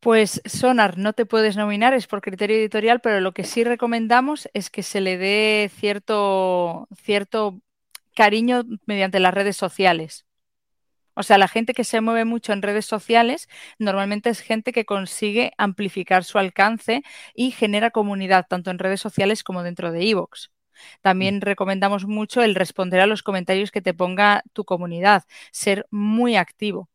Pues 0.00 0.40
Sonar 0.44 0.96
no 0.98 1.12
te 1.12 1.26
puedes 1.26 1.56
nominar, 1.56 1.94
es 1.94 2.06
por 2.06 2.20
criterio 2.20 2.56
editorial, 2.56 3.00
pero 3.00 3.20
lo 3.20 3.32
que 3.32 3.44
sí 3.44 3.64
recomendamos 3.64 4.48
es 4.54 4.70
que 4.70 4.82
se 4.82 5.00
le 5.00 5.18
dé 5.18 5.70
cierto, 5.74 6.88
cierto 7.02 7.60
cariño 8.14 8.64
mediante 8.86 9.20
las 9.20 9.34
redes 9.34 9.56
sociales. 9.56 10.26
O 11.18 11.24
sea, 11.24 11.36
la 11.36 11.48
gente 11.48 11.74
que 11.74 11.82
se 11.82 12.00
mueve 12.00 12.24
mucho 12.24 12.52
en 12.52 12.62
redes 12.62 12.86
sociales 12.86 13.48
normalmente 13.80 14.30
es 14.30 14.38
gente 14.38 14.70
que 14.70 14.84
consigue 14.84 15.50
amplificar 15.58 16.22
su 16.22 16.38
alcance 16.38 17.02
y 17.34 17.50
genera 17.50 17.90
comunidad, 17.90 18.46
tanto 18.48 18.70
en 18.70 18.78
redes 18.78 19.00
sociales 19.00 19.42
como 19.42 19.64
dentro 19.64 19.90
de 19.90 20.04
iVoox. 20.04 20.50
También 21.02 21.40
recomendamos 21.40 22.06
mucho 22.06 22.40
el 22.42 22.54
responder 22.54 23.00
a 23.00 23.06
los 23.06 23.24
comentarios 23.24 23.72
que 23.72 23.82
te 23.82 23.94
ponga 23.94 24.44
tu 24.52 24.64
comunidad, 24.64 25.24
ser 25.50 25.88
muy 25.90 26.36
activo. 26.36 26.88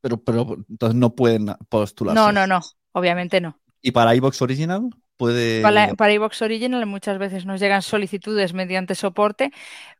Pero, 0.00 0.16
pero 0.16 0.56
entonces 0.68 0.96
no 0.96 1.14
pueden 1.14 1.54
postularse. 1.68 2.20
No, 2.20 2.32
no, 2.32 2.48
no, 2.48 2.60
obviamente 2.90 3.40
no. 3.40 3.56
¿Y 3.80 3.92
para 3.92 4.14
Evox 4.14 4.42
original? 4.42 4.90
Puede... 5.18 5.60
Para, 5.62 5.94
para 5.94 6.14
Original 6.14 6.86
muchas 6.86 7.18
veces 7.18 7.44
nos 7.44 7.60
llegan 7.60 7.82
solicitudes 7.82 8.54
mediante 8.54 8.94
soporte, 8.94 9.50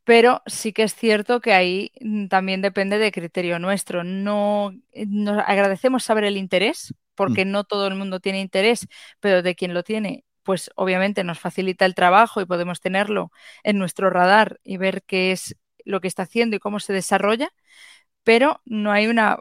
pero 0.05 0.43
sí 0.47 0.73
que 0.73 0.85
es 0.85 0.95
cierto 0.95 1.41
que 1.41 1.53
ahí 1.53 1.91
mm, 2.01 2.29
también 2.29 2.63
depende 2.63 2.99
de 2.99 3.11
criterio 3.11 3.59
nuestro. 3.59 4.05
No, 4.05 4.73
eh, 4.93 5.07
nos 5.09 5.43
agradecemos 5.45 6.05
saber 6.05 6.23
el 6.23 6.37
interés, 6.37 6.95
porque 7.17 7.45
no 7.45 7.65
todo 7.65 7.89
el 7.89 7.97
mundo 7.97 8.21
tiene 8.21 8.41
interés, 8.41 8.87
pero 9.19 9.43
de 9.43 9.57
quien 9.57 9.75
lo 9.75 9.83
tiene, 9.83 10.25
pues 10.45 10.71
obviamente 10.77 11.25
nos 11.25 11.41
facilita 11.41 11.85
el 11.85 11.97
trabajo 11.97 12.41
y 12.41 12.47
podemos 12.47 12.81
tenerlo 12.81 13.33
en 13.65 13.77
nuestro 13.77 14.11
radar 14.11 14.61
y 14.63 14.77
ver 14.77 15.03
qué 15.03 15.33
es 15.33 15.57
lo 15.85 16.01
que 16.01 16.07
está 16.07 16.23
haciendo 16.23 16.55
y 16.55 16.61
cómo 16.61 16.79
se 16.79 16.93
desarrolla, 16.93 17.51
pero 18.23 18.61
no 18.65 18.93
hay 18.93 19.09
una 19.09 19.39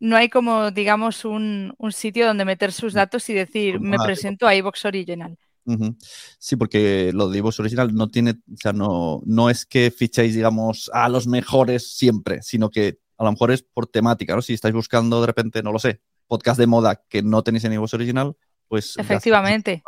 no 0.00 0.16
hay 0.16 0.28
como, 0.28 0.70
digamos, 0.70 1.24
un, 1.24 1.74
un, 1.78 1.92
sitio 1.92 2.26
donde 2.26 2.44
meter 2.44 2.72
sus 2.72 2.92
datos 2.92 3.28
y 3.30 3.34
decir, 3.34 3.80
me 3.80 3.96
presento 3.98 4.46
a 4.46 4.54
iVox 4.54 4.84
Original. 4.84 5.36
Uh 5.66 5.74
-huh. 5.74 5.96
Sí, 6.38 6.56
porque 6.56 7.10
lo 7.14 7.28
de 7.28 7.38
iVox 7.38 7.60
Original 7.60 7.94
no 7.94 8.08
tiene, 8.08 8.32
o 8.32 8.56
sea, 8.56 8.72
no, 8.72 9.22
no 9.24 9.48
es 9.48 9.64
que 9.64 9.90
fichéis, 9.90 10.34
digamos, 10.34 10.90
a 10.92 11.08
los 11.08 11.26
mejores 11.26 11.94
siempre, 11.94 12.42
sino 12.42 12.70
que 12.70 12.98
a 13.16 13.24
lo 13.24 13.32
mejor 13.32 13.50
es 13.50 13.62
por 13.62 13.86
temática, 13.86 14.34
¿no? 14.34 14.42
Si 14.42 14.52
estáis 14.52 14.74
buscando 14.74 15.20
de 15.20 15.26
repente, 15.26 15.62
no 15.62 15.72
lo 15.72 15.78
sé, 15.78 16.00
podcast 16.26 16.58
de 16.58 16.66
moda 16.66 17.02
que 17.08 17.22
no 17.22 17.42
tenéis 17.42 17.64
en 17.64 17.74
iVox 17.74 17.94
Original, 17.94 18.36
pues... 18.68 18.96
Efectivamente. 18.98 19.82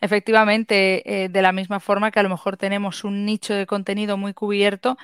Efectivamente, 0.00 1.24
eh, 1.24 1.28
de 1.28 1.42
la 1.42 1.52
misma 1.52 1.80
forma 1.80 2.10
que 2.10 2.20
a 2.20 2.22
lo 2.22 2.28
mejor 2.28 2.56
tenemos 2.56 3.04
un 3.04 3.24
nicho 3.24 3.54
de 3.54 3.66
contenido 3.66 4.16
muy 4.16 4.34
cubierto 4.34 4.96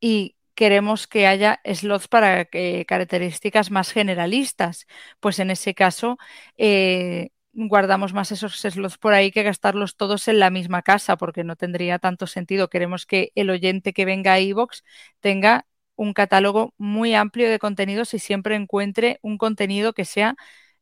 y 0.00 0.35
queremos 0.56 1.06
que 1.06 1.28
haya 1.28 1.60
slots 1.64 2.08
para 2.08 2.46
características 2.46 3.70
más 3.70 3.92
generalistas. 3.92 4.86
Pues 5.20 5.38
en 5.38 5.50
ese 5.52 5.74
caso, 5.74 6.18
eh, 6.56 7.30
guardamos 7.52 8.12
más 8.12 8.32
esos 8.32 8.60
slots 8.60 8.98
por 8.98 9.14
ahí 9.14 9.30
que 9.30 9.42
gastarlos 9.42 9.96
todos 9.96 10.28
en 10.28 10.40
la 10.40 10.50
misma 10.50 10.82
casa, 10.82 11.16
porque 11.16 11.44
no 11.44 11.56
tendría 11.56 11.98
tanto 11.98 12.26
sentido. 12.26 12.68
Queremos 12.68 13.06
que 13.06 13.32
el 13.34 13.50
oyente 13.50 13.92
que 13.92 14.04
venga 14.04 14.32
a 14.32 14.40
iVoox 14.40 14.82
tenga 15.20 15.66
un 15.96 16.12
catálogo 16.12 16.74
muy 16.76 17.14
amplio 17.14 17.50
de 17.50 17.58
contenidos 17.58 18.12
y 18.14 18.18
siempre 18.18 18.56
encuentre 18.56 19.18
un 19.22 19.38
contenido 19.38 19.92
que 19.92 20.04
sea 20.04 20.36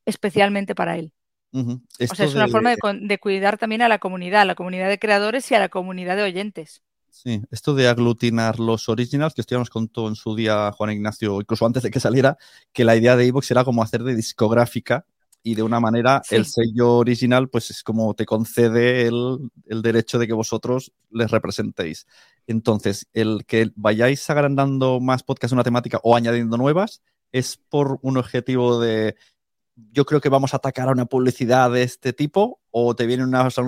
especialmente 0.06 0.74
para 0.74 0.96
él. 0.96 1.12
O 1.52 2.14
sea, 2.16 2.26
es 2.26 2.34
una 2.34 2.48
forma 2.48 2.74
de, 2.74 3.18
cuidar 3.18 3.58
también 3.58 3.82
a 3.82 3.88
la 3.88 4.00
comunidad, 4.00 4.42
a 4.42 4.44
la 4.44 4.56
comunidad 4.56 4.88
de 4.88 4.98
creadores 4.98 5.48
y 5.52 5.54
a 5.54 5.60
la 5.60 5.68
comunidad 5.68 6.16
de 6.16 6.24
oyentes. 6.24 6.82
Sí, 7.14 7.40
esto 7.52 7.76
de 7.76 7.86
aglutinar 7.86 8.58
los 8.58 8.88
originals, 8.88 9.34
que 9.34 9.40
esto 9.40 9.54
ya 9.54 9.60
nos 9.60 9.70
contó 9.70 10.08
en 10.08 10.16
su 10.16 10.34
día 10.34 10.72
Juan 10.72 10.90
Ignacio, 10.90 11.40
incluso 11.40 11.64
antes 11.64 11.84
de 11.84 11.92
que 11.92 12.00
saliera, 12.00 12.36
que 12.72 12.82
la 12.82 12.96
idea 12.96 13.14
de 13.14 13.24
iVoox 13.26 13.52
era 13.52 13.64
como 13.64 13.84
hacer 13.84 14.02
de 14.02 14.16
discográfica 14.16 15.06
y 15.40 15.54
de 15.54 15.62
una 15.62 15.78
manera 15.78 16.22
el 16.30 16.44
sello 16.44 16.94
original 16.94 17.48
pues 17.48 17.70
es 17.70 17.84
como 17.84 18.14
te 18.14 18.26
concede 18.26 19.06
el, 19.06 19.48
el, 19.66 19.80
derecho 19.80 20.18
de 20.18 20.26
que 20.26 20.32
vosotros 20.32 20.92
les 21.12 21.30
representéis. 21.30 22.08
Entonces, 22.48 23.06
el 23.12 23.44
que 23.46 23.70
vayáis 23.76 24.28
agrandando 24.28 24.98
más 24.98 25.22
podcasts 25.22 25.52
una 25.52 25.62
temática 25.62 26.00
o 26.02 26.16
añadiendo 26.16 26.56
nuevas 26.56 27.00
es 27.30 27.58
por 27.68 28.00
un 28.02 28.16
objetivo 28.16 28.80
de 28.80 29.14
yo 29.76 30.04
creo 30.04 30.20
que 30.20 30.28
vamos 30.28 30.52
a 30.52 30.56
atacar 30.56 30.88
a 30.88 30.92
una 30.92 31.06
publicidad 31.06 31.70
de 31.70 31.84
este 31.84 32.12
tipo 32.12 32.60
o 32.76 32.96
te 32.96 33.06
vienen 33.06 33.28
unas, 33.28 33.56
o 33.56 33.64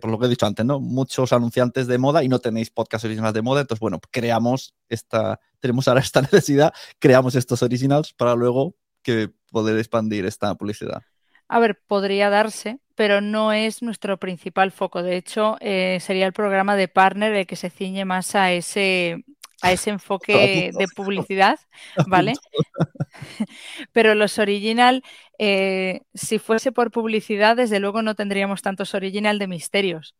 por 0.00 0.10
lo 0.10 0.18
que 0.18 0.24
he 0.24 0.28
dicho 0.30 0.46
antes, 0.46 0.64
¿no? 0.64 0.80
Muchos 0.80 1.34
anunciantes 1.34 1.86
de 1.86 1.98
moda 1.98 2.24
y 2.24 2.28
no 2.28 2.38
tenéis 2.38 2.70
podcasts 2.70 3.04
originales 3.04 3.34
de 3.34 3.42
moda, 3.42 3.60
entonces, 3.60 3.80
bueno, 3.80 4.00
creamos 4.10 4.74
esta, 4.88 5.40
tenemos 5.60 5.86
ahora 5.88 6.00
esta 6.00 6.22
necesidad, 6.32 6.72
creamos 6.98 7.34
estos 7.34 7.62
originals 7.62 8.14
para 8.14 8.34
luego 8.34 8.76
que 9.02 9.30
poder 9.50 9.76
expandir 9.76 10.24
esta 10.24 10.54
publicidad. 10.54 11.02
A 11.48 11.58
ver, 11.58 11.78
podría 11.86 12.30
darse, 12.30 12.78
pero 12.94 13.20
no 13.20 13.52
es 13.52 13.82
nuestro 13.82 14.16
principal 14.18 14.72
foco. 14.72 15.02
De 15.02 15.18
hecho, 15.18 15.58
eh, 15.60 15.98
sería 16.00 16.26
el 16.26 16.32
programa 16.32 16.76
de 16.76 16.88
partner 16.88 17.34
el 17.34 17.46
que 17.46 17.56
se 17.56 17.68
ciñe 17.68 18.06
más 18.06 18.34
a 18.34 18.52
ese, 18.52 19.22
a 19.64 19.72
ese 19.72 19.90
enfoque 19.90 20.70
de 20.76 20.86
publicidad, 20.94 21.58
¿vale? 22.06 22.34
Pero 23.92 24.14
los 24.14 24.38
original, 24.38 25.02
eh, 25.38 26.02
si 26.12 26.38
fuese 26.38 26.70
por 26.70 26.90
publicidad, 26.90 27.56
desde 27.56 27.80
luego 27.80 28.02
no 28.02 28.14
tendríamos 28.14 28.60
tantos 28.60 28.94
original 28.94 29.38
de 29.38 29.46
misterios. 29.46 30.14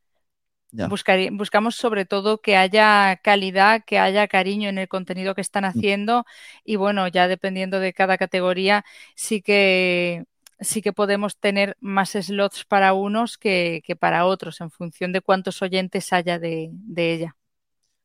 buscamos 1.33 1.75
sobre 1.75 2.07
todo 2.07 2.41
que 2.41 2.57
haya 2.57 3.17
calidad, 3.23 3.85
que 3.85 3.99
haya 3.99 4.27
cariño 4.29 4.71
en 4.71 4.79
el 4.79 4.89
contenido 4.89 5.35
que 5.35 5.43
están 5.43 5.65
mm. 5.65 5.69
haciendo 5.69 6.25
y 6.65 6.77
bueno, 6.77 7.07
ya 7.09 7.29
dependiendo 7.29 7.81
de 7.81 7.93
cada 7.93 8.17
categoría, 8.17 8.83
sí 9.15 9.43
que 9.43 10.25
sí 10.59 10.81
que 10.81 10.95
podemos 10.95 11.37
tener 11.37 11.77
más 11.81 12.13
slots 12.13 12.65
para 12.65 12.95
unos 12.95 13.37
que, 13.37 13.83
para 14.01 14.25
otros 14.25 14.63
en 14.63 14.71
función 14.71 15.13
de 15.13 15.21
cuántos 15.21 15.61
oyentes 15.61 16.15
haya 16.15 16.39
de 16.39 16.71
ella 16.97 17.37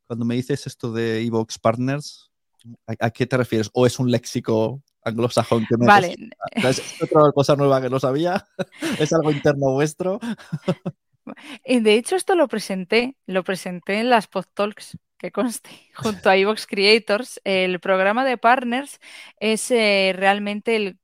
cuando 0.10 0.26
me 0.26 0.34
dices 0.34 0.66
esto 0.66 0.92
de 0.92 1.22
Evox 1.22 1.60
Partners, 1.60 2.32
¿a, 2.88 3.12
qué 3.12 3.28
te 3.28 3.38
refieres? 3.38 3.70
¿O 3.74 3.86
es 3.86 4.00
un 4.00 4.10
léxico 4.10 4.82
anglosajón 5.04 5.68
que 5.70 5.78
me 5.78 5.86
Vale. 5.86 6.16
¿Es 6.52 7.00
otra 7.00 7.32
cosa 7.32 7.56
nueva 7.56 7.80
que 7.80 7.92
no 7.92 8.00
sabía? 8.00 8.48
¿Es 9.00 9.14
algo 9.14 9.30
interno 9.30 9.72
vuestro? 9.74 10.20
de 11.64 11.94
hecho, 11.94 12.16
esto 12.16 12.34
lo 12.34 12.48
presenté, 12.48 13.18
lo 13.28 13.44
presenté 13.44 14.00
en 14.00 14.10
las 14.10 14.26
PodTalks 14.26 14.98
que 15.20 15.32
conste, 15.32 15.70
junto 15.94 16.28
a 16.28 16.38
Evox 16.38 16.66
Creators, 16.66 17.40
el 17.44 17.80
programa 17.80 18.26
de 18.26 18.40
partners 18.40 19.00
es 19.40 19.70
eh, 19.70 20.16
realmente 20.16 20.76
el 20.76 20.98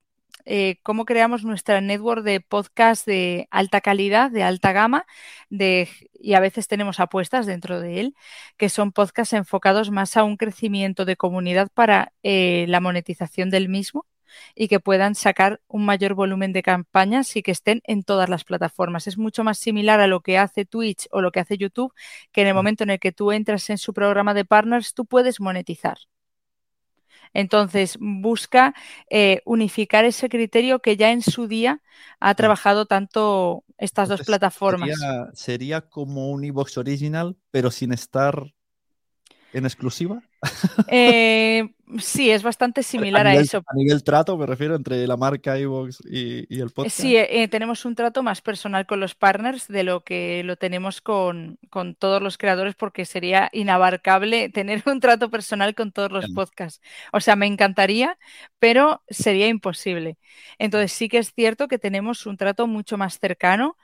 eh, 0.45 0.77
cómo 0.83 1.05
creamos 1.05 1.43
nuestra 1.43 1.81
network 1.81 2.23
de 2.23 2.41
podcast 2.41 3.05
de 3.05 3.47
alta 3.51 3.81
calidad, 3.81 4.31
de 4.31 4.43
alta 4.43 4.71
gama, 4.73 5.05
de, 5.49 5.89
y 6.13 6.33
a 6.33 6.39
veces 6.39 6.67
tenemos 6.67 6.99
apuestas 6.99 7.45
dentro 7.45 7.79
de 7.79 7.99
él, 8.01 8.15
que 8.57 8.69
son 8.69 8.91
podcasts 8.91 9.33
enfocados 9.33 9.91
más 9.91 10.17
a 10.17 10.23
un 10.23 10.37
crecimiento 10.37 11.05
de 11.05 11.17
comunidad 11.17 11.69
para 11.73 12.13
eh, 12.23 12.65
la 12.69 12.79
monetización 12.79 13.49
del 13.49 13.69
mismo 13.69 14.05
y 14.55 14.67
que 14.67 14.79
puedan 14.79 15.15
sacar 15.15 15.61
un 15.67 15.85
mayor 15.85 16.13
volumen 16.13 16.53
de 16.53 16.63
campañas 16.63 17.35
y 17.35 17.43
que 17.43 17.51
estén 17.51 17.81
en 17.85 18.03
todas 18.03 18.29
las 18.29 18.43
plataformas. 18.43 19.07
Es 19.07 19.17
mucho 19.17 19.43
más 19.43 19.57
similar 19.57 19.99
a 19.99 20.07
lo 20.07 20.21
que 20.21 20.37
hace 20.37 20.65
Twitch 20.65 21.07
o 21.11 21.21
lo 21.21 21.31
que 21.31 21.39
hace 21.39 21.57
YouTube, 21.57 21.93
que 22.31 22.41
en 22.41 22.47
el 22.47 22.53
mm. 22.53 22.57
momento 22.57 22.83
en 22.83 22.91
el 22.91 22.99
que 22.99 23.11
tú 23.11 23.31
entras 23.31 23.69
en 23.69 23.77
su 23.77 23.93
programa 23.93 24.33
de 24.33 24.45
partners, 24.45 24.93
tú 24.93 25.05
puedes 25.05 25.39
monetizar. 25.39 25.97
Entonces, 27.35 27.97
busca 27.99 28.73
eh, 29.09 29.41
unificar 29.45 30.05
ese 30.05 30.29
criterio 30.29 30.79
que 30.79 30.95
ya 30.95 31.11
en 31.11 31.21
su 31.21 31.47
día 31.47 31.81
ha 32.21 32.33
trabajado 32.33 32.85
tanto 32.85 33.65
estas 33.77 34.07
dos 34.07 34.21
plataformas. 34.21 34.89
Sería, 34.89 35.29
sería 35.33 35.81
como 35.81 36.31
un 36.31 36.45
iBox 36.45 36.77
original, 36.77 37.35
pero 37.51 37.71
sin 37.71 37.91
estar 37.91 38.41
en 39.55 39.65
exclusiva. 39.65 40.21
Eh, 40.89 41.69
sí, 41.99 42.29
es 42.29 42.43
bastante 42.43 42.83
similar 42.83 43.25
a, 43.25 43.35
eso. 43.35 43.63
A 43.65 43.73
nivel 43.73 44.03
trato, 44.03 44.37
me 44.37 44.45
refiero, 44.45 44.75
entre 44.75 45.07
la 45.07 45.17
marca 45.17 45.57
iVoox 45.57 46.01
y, 46.05 46.59
el 46.59 46.69
podcast. 46.71 46.95
Sí, 46.95 47.15
eh, 47.15 47.47
tenemos 47.47 47.85
un 47.85 47.95
trato 47.95 48.21
más 48.21 48.41
personal 48.41 48.85
con 48.85 48.99
los 48.99 49.15
partners 49.15 49.67
de 49.67 49.83
lo 49.83 50.03
que 50.03 50.43
lo 50.43 50.57
tenemos 50.57 51.01
con, 51.01 51.57
todos 51.97 52.21
los 52.21 52.37
creadores, 52.37 52.75
porque 52.75 53.05
sería 53.05 53.49
inabarcable 53.53 54.49
tener 54.53 54.83
un 54.85 54.99
trato 54.99 55.31
personal 55.31 55.73
con 55.73 55.91
todos 55.91 56.11
los 56.11 56.29
podcasts. 56.31 56.81
O 57.13 57.21
sea, 57.21 57.35
me 57.35 57.47
encantaría, 57.47 58.17
pero 58.59 59.03
sería 59.09 59.47
imposible. 59.47 60.17
Entonces, 60.59 60.91
sí 60.91 61.07
que 61.07 61.19
es 61.19 61.33
cierto 61.33 61.67
que 61.67 61.79
tenemos 61.79 62.25
un 62.25 62.35
trato 62.35 62.67
mucho 62.67 62.97
más 62.97 63.19
cercano 63.19 63.77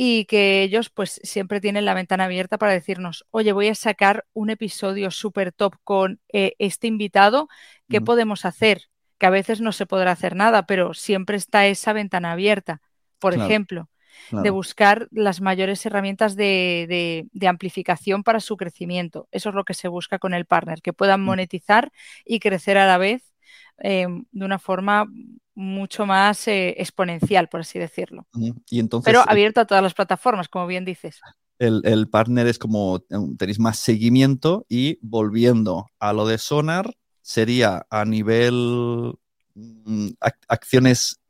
y 0.00 0.26
que 0.26 0.62
ellos 0.62 0.90
pues 0.90 1.20
siempre 1.24 1.60
tienen 1.60 1.84
la 1.84 1.92
ventana 1.92 2.26
abierta 2.26 2.56
para 2.56 2.70
decirnos, 2.70 3.26
oye, 3.32 3.50
voy 3.50 3.66
a 3.66 3.74
sacar 3.74 4.26
un 4.32 4.48
episodio 4.48 5.10
súper 5.10 5.50
top 5.50 5.74
con 5.82 6.20
eh, 6.32 6.54
este 6.60 6.86
invitado, 6.86 7.48
¿qué 7.88 7.98
mm. 7.98 8.04
podemos 8.04 8.44
hacer? 8.44 8.82
Que 9.18 9.26
a 9.26 9.30
veces 9.30 9.60
no 9.60 9.72
se 9.72 9.86
podrá 9.86 10.12
hacer 10.12 10.36
nada, 10.36 10.66
pero 10.66 10.94
siempre 10.94 11.36
está 11.36 11.66
esa 11.66 11.92
ventana 11.92 12.30
abierta, 12.30 12.80
por 13.18 13.34
ejemplo, 13.34 13.90
de 14.30 14.50
buscar 14.50 15.08
las 15.10 15.40
mayores 15.40 15.84
herramientas 15.84 16.36
de, 16.36 17.26
amplificación 17.44 18.22
para 18.22 18.38
su 18.38 18.56
crecimiento. 18.56 19.26
Eso 19.32 19.48
es 19.48 19.56
lo 19.56 19.64
que 19.64 19.74
se 19.74 19.88
busca 19.88 20.20
con 20.20 20.32
el 20.32 20.44
partner, 20.44 20.80
que 20.80 20.92
puedan 20.92 21.22
mm. 21.22 21.24
monetizar 21.24 21.90
y 22.24 22.38
crecer 22.38 22.78
a 22.78 22.86
la 22.86 22.98
vez 22.98 23.32
eh, 23.78 24.06
de 24.30 24.44
una 24.44 24.58
forma 24.58 25.06
mucho 25.54 26.06
más 26.06 26.46
eh, 26.48 26.74
exponencial, 26.78 27.48
por 27.48 27.60
así 27.60 27.78
decirlo. 27.78 28.26
Y 28.70 28.78
entonces, 28.78 29.04
Pero 29.04 29.24
abierto 29.26 29.60
a 29.60 29.66
todas 29.66 29.82
las 29.82 29.94
plataformas, 29.94 30.48
como 30.48 30.66
bien 30.66 30.84
dices. 30.84 31.20
El, 31.58 32.08
partner 32.08 32.46
es 32.46 32.58
como 32.58 33.00
tenéis 33.36 33.58
más 33.58 33.78
seguimiento 33.78 34.64
y 34.68 34.98
volviendo 35.02 35.86
a 35.98 36.12
lo 36.12 36.26
de 36.26 36.38
Sonar, 36.38 36.94
sería 37.20 37.84
a 37.90 38.04
nivel 38.04 39.14
mm, 39.54 40.10
acciones 40.46 41.20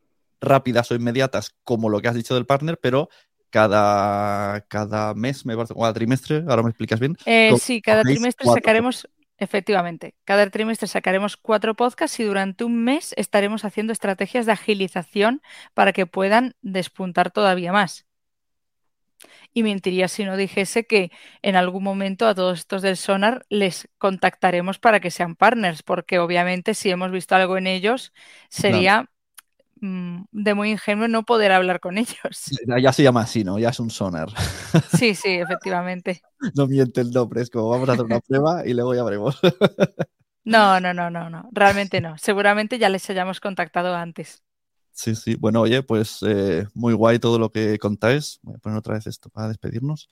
rápidas 0.41 0.91
o 0.91 0.95
inmediatas, 0.95 1.55
como 1.65 1.89
lo 1.89 2.01
que 2.01 2.09
has 2.09 2.15
dicho 2.15 2.35
del 2.35 2.45
partner, 2.45 2.79
pero 2.79 3.09
cada, 3.51 4.61
cada 4.69 5.15
mes, 5.15 5.47
me 5.47 5.57
parece, 5.57 5.75
cada 5.75 5.95
trimestre, 5.95 6.45
ahora 6.47 6.63
me 6.63 6.69
explicas 6.69 7.01
bien. 7.01 7.17
Eh, 7.25 7.55
sí, 7.59 7.81
cada 7.81 8.03
trimestre 8.03 8.47
sacaremos 8.47 9.09
Efectivamente, 9.39 10.17
cada 10.25 10.51
trimestre 10.51 10.89
sacaremos 10.89 11.37
cuatro 11.37 11.75
podcasts 11.75 12.19
y 12.19 12.25
durante 12.25 12.65
un 12.65 12.83
mes 12.83 13.15
estaremos 13.17 13.65
haciendo 13.65 13.93
estrategias 13.93 14.47
de 14.47 14.53
agilización 14.53 15.43
para 15.75 15.93
que 15.93 16.07
puedan 16.07 16.57
despuntar 16.61 17.31
todavía 17.31 17.73
más. 17.73 18.07
Y 19.55 19.63
mentiría 19.63 20.09
si 20.09 20.25
no 20.25 20.37
dijese 20.37 20.87
que 20.87 21.11
en 21.43 21.57
algún 21.57 21.85
momento 21.85 22.27
a 22.27 22.35
todos 22.35 22.59
estos 22.59 22.83
del 22.83 22.97
Sonar 22.97 23.47
les 23.49 23.89
contactaremos 23.99 24.79
para 24.79 25.01
que 25.01 25.11
sean 25.11 25.37
partners, 25.37 25.83
porque 25.83 26.19
obviamente 26.19 26.75
si 26.75 26.91
hemos 26.91 27.13
visto 27.13 27.35
algo 27.37 27.57
en 27.57 27.69
ellos 27.69 28.13
sería 28.49 29.09
de 29.81 30.55
muy 30.55 30.73
ingenuo 30.73 31.09
no 31.09 31.25
poder 31.25 31.53
hablar 31.53 31.81
con 31.81 31.99
ellos. 31.99 32.51
Ya 32.81 32.93
se 32.93 33.03
llama 33.03 33.23
así, 33.23 33.45
¿no? 33.45 33.59
Ya 33.59 33.71
es 33.71 33.81
un 33.81 33.91
sonar. 33.91 34.29
Sí, 34.99 35.15
sí, 35.15 35.31
efectivamente. 35.31 36.23
No 36.55 36.67
miente 36.67 37.01
el 37.01 37.11
nombre, 37.11 37.43
es 37.43 37.51
como 37.51 37.69
vamos 37.69 37.89
a 37.89 37.93
hacer 37.93 38.05
una 38.05 38.21
prueba 38.21 38.67
y 38.67 38.75
luego 38.75 38.95
ya 38.95 39.05
veremos. 39.05 39.39
No, 40.45 40.81
no, 40.81 40.95
no, 40.95 41.11
no, 41.11 41.29
no, 41.29 41.47
realmente 41.53 42.01
no. 42.01 42.17
Seguramente 42.17 42.79
ya 42.79 42.89
les 42.89 43.11
hayamos 43.11 43.39
contactado 43.39 43.95
antes. 43.95 44.43
Sí, 44.93 45.15
sí. 45.15 45.35
Bueno, 45.35 45.61
oye, 45.61 45.83
pues 45.83 46.21
eh, 46.27 46.67
muy 46.73 46.95
guay 46.95 47.19
todo 47.19 47.39
lo 47.39 47.53
que 47.53 47.79
contáis. 47.79 48.39
Voy 48.43 48.55
a 48.55 48.59
poner 48.59 48.79
otra 48.79 48.95
vez 48.95 49.07
esto 49.07 49.29
para 49.29 49.49
despedirnos. 49.49 50.09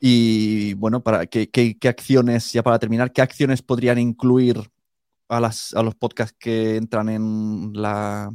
Y 0.00 0.74
bueno, 0.74 1.02
para 1.02 1.24
¿qué, 1.24 1.48
qué, 1.48 1.78
qué 1.78 1.88
acciones, 1.88 2.52
ya 2.52 2.62
para 2.62 2.78
terminar, 2.78 3.10
qué 3.10 3.22
acciones 3.22 3.62
podrían 3.62 3.98
incluir 3.98 4.60
a, 5.28 5.40
las, 5.40 5.72
a 5.74 5.82
los 5.82 5.94
podcasts 5.94 6.36
que 6.38 6.76
entran 6.76 7.08
en 7.08 7.72
la 7.72 8.30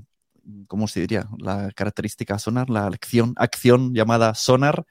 ¿cómo 0.68 0.88
se 0.88 1.02
diría? 1.02 1.28
La 1.38 1.72
característica 1.76 2.40
sonar, 2.40 2.70
la 2.70 2.86
acción, 2.88 3.34
acción 3.38 3.94
llamada 3.94 4.34
sonar. 4.36 4.86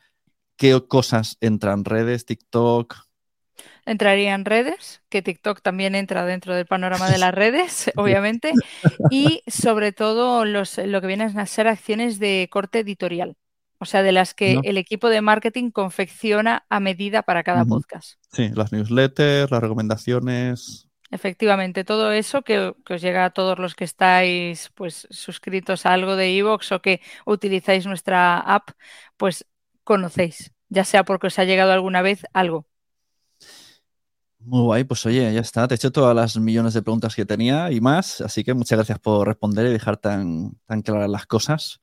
¿Qué 0.56 0.80
cosas 0.88 1.36
entran? 1.40 1.84
¿Redes, 1.84 2.24
TikTok? 2.26 2.96
Entraría 3.86 4.34
en 4.34 4.44
redes, 4.44 5.02
que 5.08 5.22
TikTok 5.22 5.62
también 5.62 5.94
entra 5.94 6.24
dentro 6.26 6.54
del 6.54 6.66
panorama 6.66 7.08
de 7.08 7.18
las 7.18 7.34
redes, 7.34 7.90
obviamente, 7.96 8.52
y 9.10 9.42
sobre 9.46 9.92
todo 9.92 10.44
los, 10.44 10.78
lo 10.78 11.00
que 11.00 11.06
vienen 11.06 11.38
a 11.38 11.46
ser 11.46 11.68
acciones 11.68 12.18
de 12.18 12.48
corte 12.50 12.80
editorial, 12.80 13.36
o 13.78 13.84
sea, 13.86 14.02
de 14.02 14.12
las 14.12 14.34
que 14.34 14.56
No. 14.56 14.60
el 14.64 14.76
equipo 14.76 15.08
de 15.08 15.22
marketing 15.22 15.70
confecciona 15.70 16.66
a 16.68 16.80
medida 16.80 17.22
para 17.22 17.42
cada 17.42 17.64
podcast. 17.64 18.14
Sí, 18.32 18.50
las 18.54 18.72
newsletters, 18.72 19.50
las 19.50 19.60
recomendaciones. 19.60 20.87
Efectivamente, 21.10 21.84
todo 21.84 22.12
eso 22.12 22.42
que, 22.42 22.74
que 22.84 22.94
os 22.94 23.00
llega 23.02 23.24
a 23.24 23.30
todos 23.30 23.58
los 23.58 23.74
que 23.74 23.84
estáis 23.84 24.70
pues 24.74 25.06
suscritos 25.10 25.86
a 25.86 25.94
algo 25.94 26.16
de 26.16 26.30
iVoox 26.32 26.72
o 26.72 26.82
que 26.82 27.00
utilizáis 27.26 27.86
nuestra 27.86 28.38
app, 28.40 28.70
pues 29.16 29.46
conocéis, 29.84 30.52
ya 30.68 30.84
sea 30.84 31.04
porque 31.04 31.28
os 31.28 31.38
ha 31.38 31.44
llegado 31.44 31.72
alguna 31.72 32.02
vez 32.02 32.26
algo. 32.34 32.66
Muy 34.40 34.62
guay, 34.62 34.84
pues 34.84 35.04
oye, 35.06 35.32
ya 35.34 35.40
está. 35.40 35.66
Te 35.68 35.74
he 35.74 35.76
hecho 35.76 35.90
todas 35.92 36.14
las 36.14 36.36
millones 36.38 36.72
de 36.74 36.82
preguntas 36.82 37.14
que 37.14 37.26
tenía 37.26 37.70
y 37.72 37.80
más, 37.80 38.20
así 38.20 38.44
que 38.44 38.54
muchas 38.54 38.78
gracias 38.78 38.98
por 39.00 39.26
responder 39.26 39.66
y 39.66 39.72
dejar 39.72 39.96
tan, 39.98 40.52
tan 40.66 40.82
claras 40.82 41.10
las 41.10 41.26
cosas. 41.26 41.80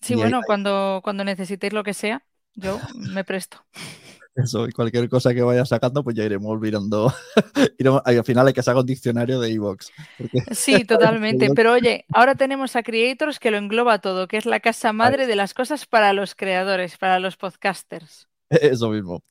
Sí, 0.00 0.14
Y 0.14 0.22
ahí- 0.22 0.32
bueno, 0.32 0.44
cuando, 0.44 1.00
cuando 1.04 1.24
necesitéis 1.24 1.72
lo 1.72 1.82
que 1.84 1.94
sea, 1.94 2.24
yo 2.54 2.82
me 2.92 3.24
presto. 3.24 3.66
Eso, 4.42 4.68
y 4.68 4.72
cualquier 4.72 5.08
cosa 5.08 5.34
que 5.34 5.42
vaya 5.42 5.64
sacando, 5.64 6.04
pues 6.04 6.14
ya 6.16 6.22
iremos 6.24 6.60
mirando. 6.60 7.12
iremos- 7.78 8.02
al 8.04 8.24
final 8.24 8.46
hay 8.46 8.52
que 8.52 8.62
sacar 8.62 8.80
un 8.80 8.86
diccionario 8.86 9.40
de 9.40 9.50
iVoox. 9.50 9.88
porque- 10.16 10.42
Sí, 10.54 10.84
totalmente. 10.84 11.48
Pero 11.56 11.72
oye, 11.72 12.04
ahora 12.12 12.34
tenemos 12.36 12.76
a 12.76 12.82
Creators 12.82 13.38
que 13.40 13.50
lo 13.50 13.56
engloba 13.56 13.98
todo, 14.00 14.28
que 14.28 14.36
es 14.36 14.46
la 14.46 14.60
casa 14.60 14.92
madre 14.92 15.26
de 15.26 15.34
las 15.36 15.54
cosas 15.54 15.86
para 15.86 16.12
los 16.12 16.34
creadores, 16.34 16.96
para 16.98 17.18
los 17.18 17.36
podcasters. 17.36 18.28
Eso 18.48 18.90
mismo. 18.90 19.22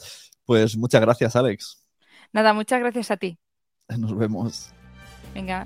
Pues 0.45 0.75
muchas 0.77 1.01
gracias, 1.01 1.35
Alex. 1.35 1.79
Nada, 2.33 2.53
muchas 2.53 2.79
gracias 2.79 3.09
a 3.11 3.17
ti. 3.17 3.37
Nos 3.97 4.17
vemos. 4.17 4.69
Venga. 5.33 5.65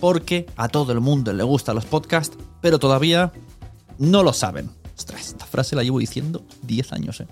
porque 0.00 0.46
a 0.56 0.68
todo 0.68 0.92
el 0.92 1.00
mundo 1.00 1.32
le 1.32 1.42
gustan 1.42 1.74
los 1.74 1.84
podcasts, 1.84 2.36
pero 2.60 2.78
todavía 2.78 3.32
no 3.98 4.22
lo 4.22 4.32
saben. 4.32 4.70
Ostras, 4.96 5.28
esta 5.28 5.46
frase 5.46 5.76
la 5.76 5.82
llevo 5.82 5.98
diciendo 5.98 6.42
10 6.62 6.92
años, 6.92 7.20
¿eh? 7.20 7.28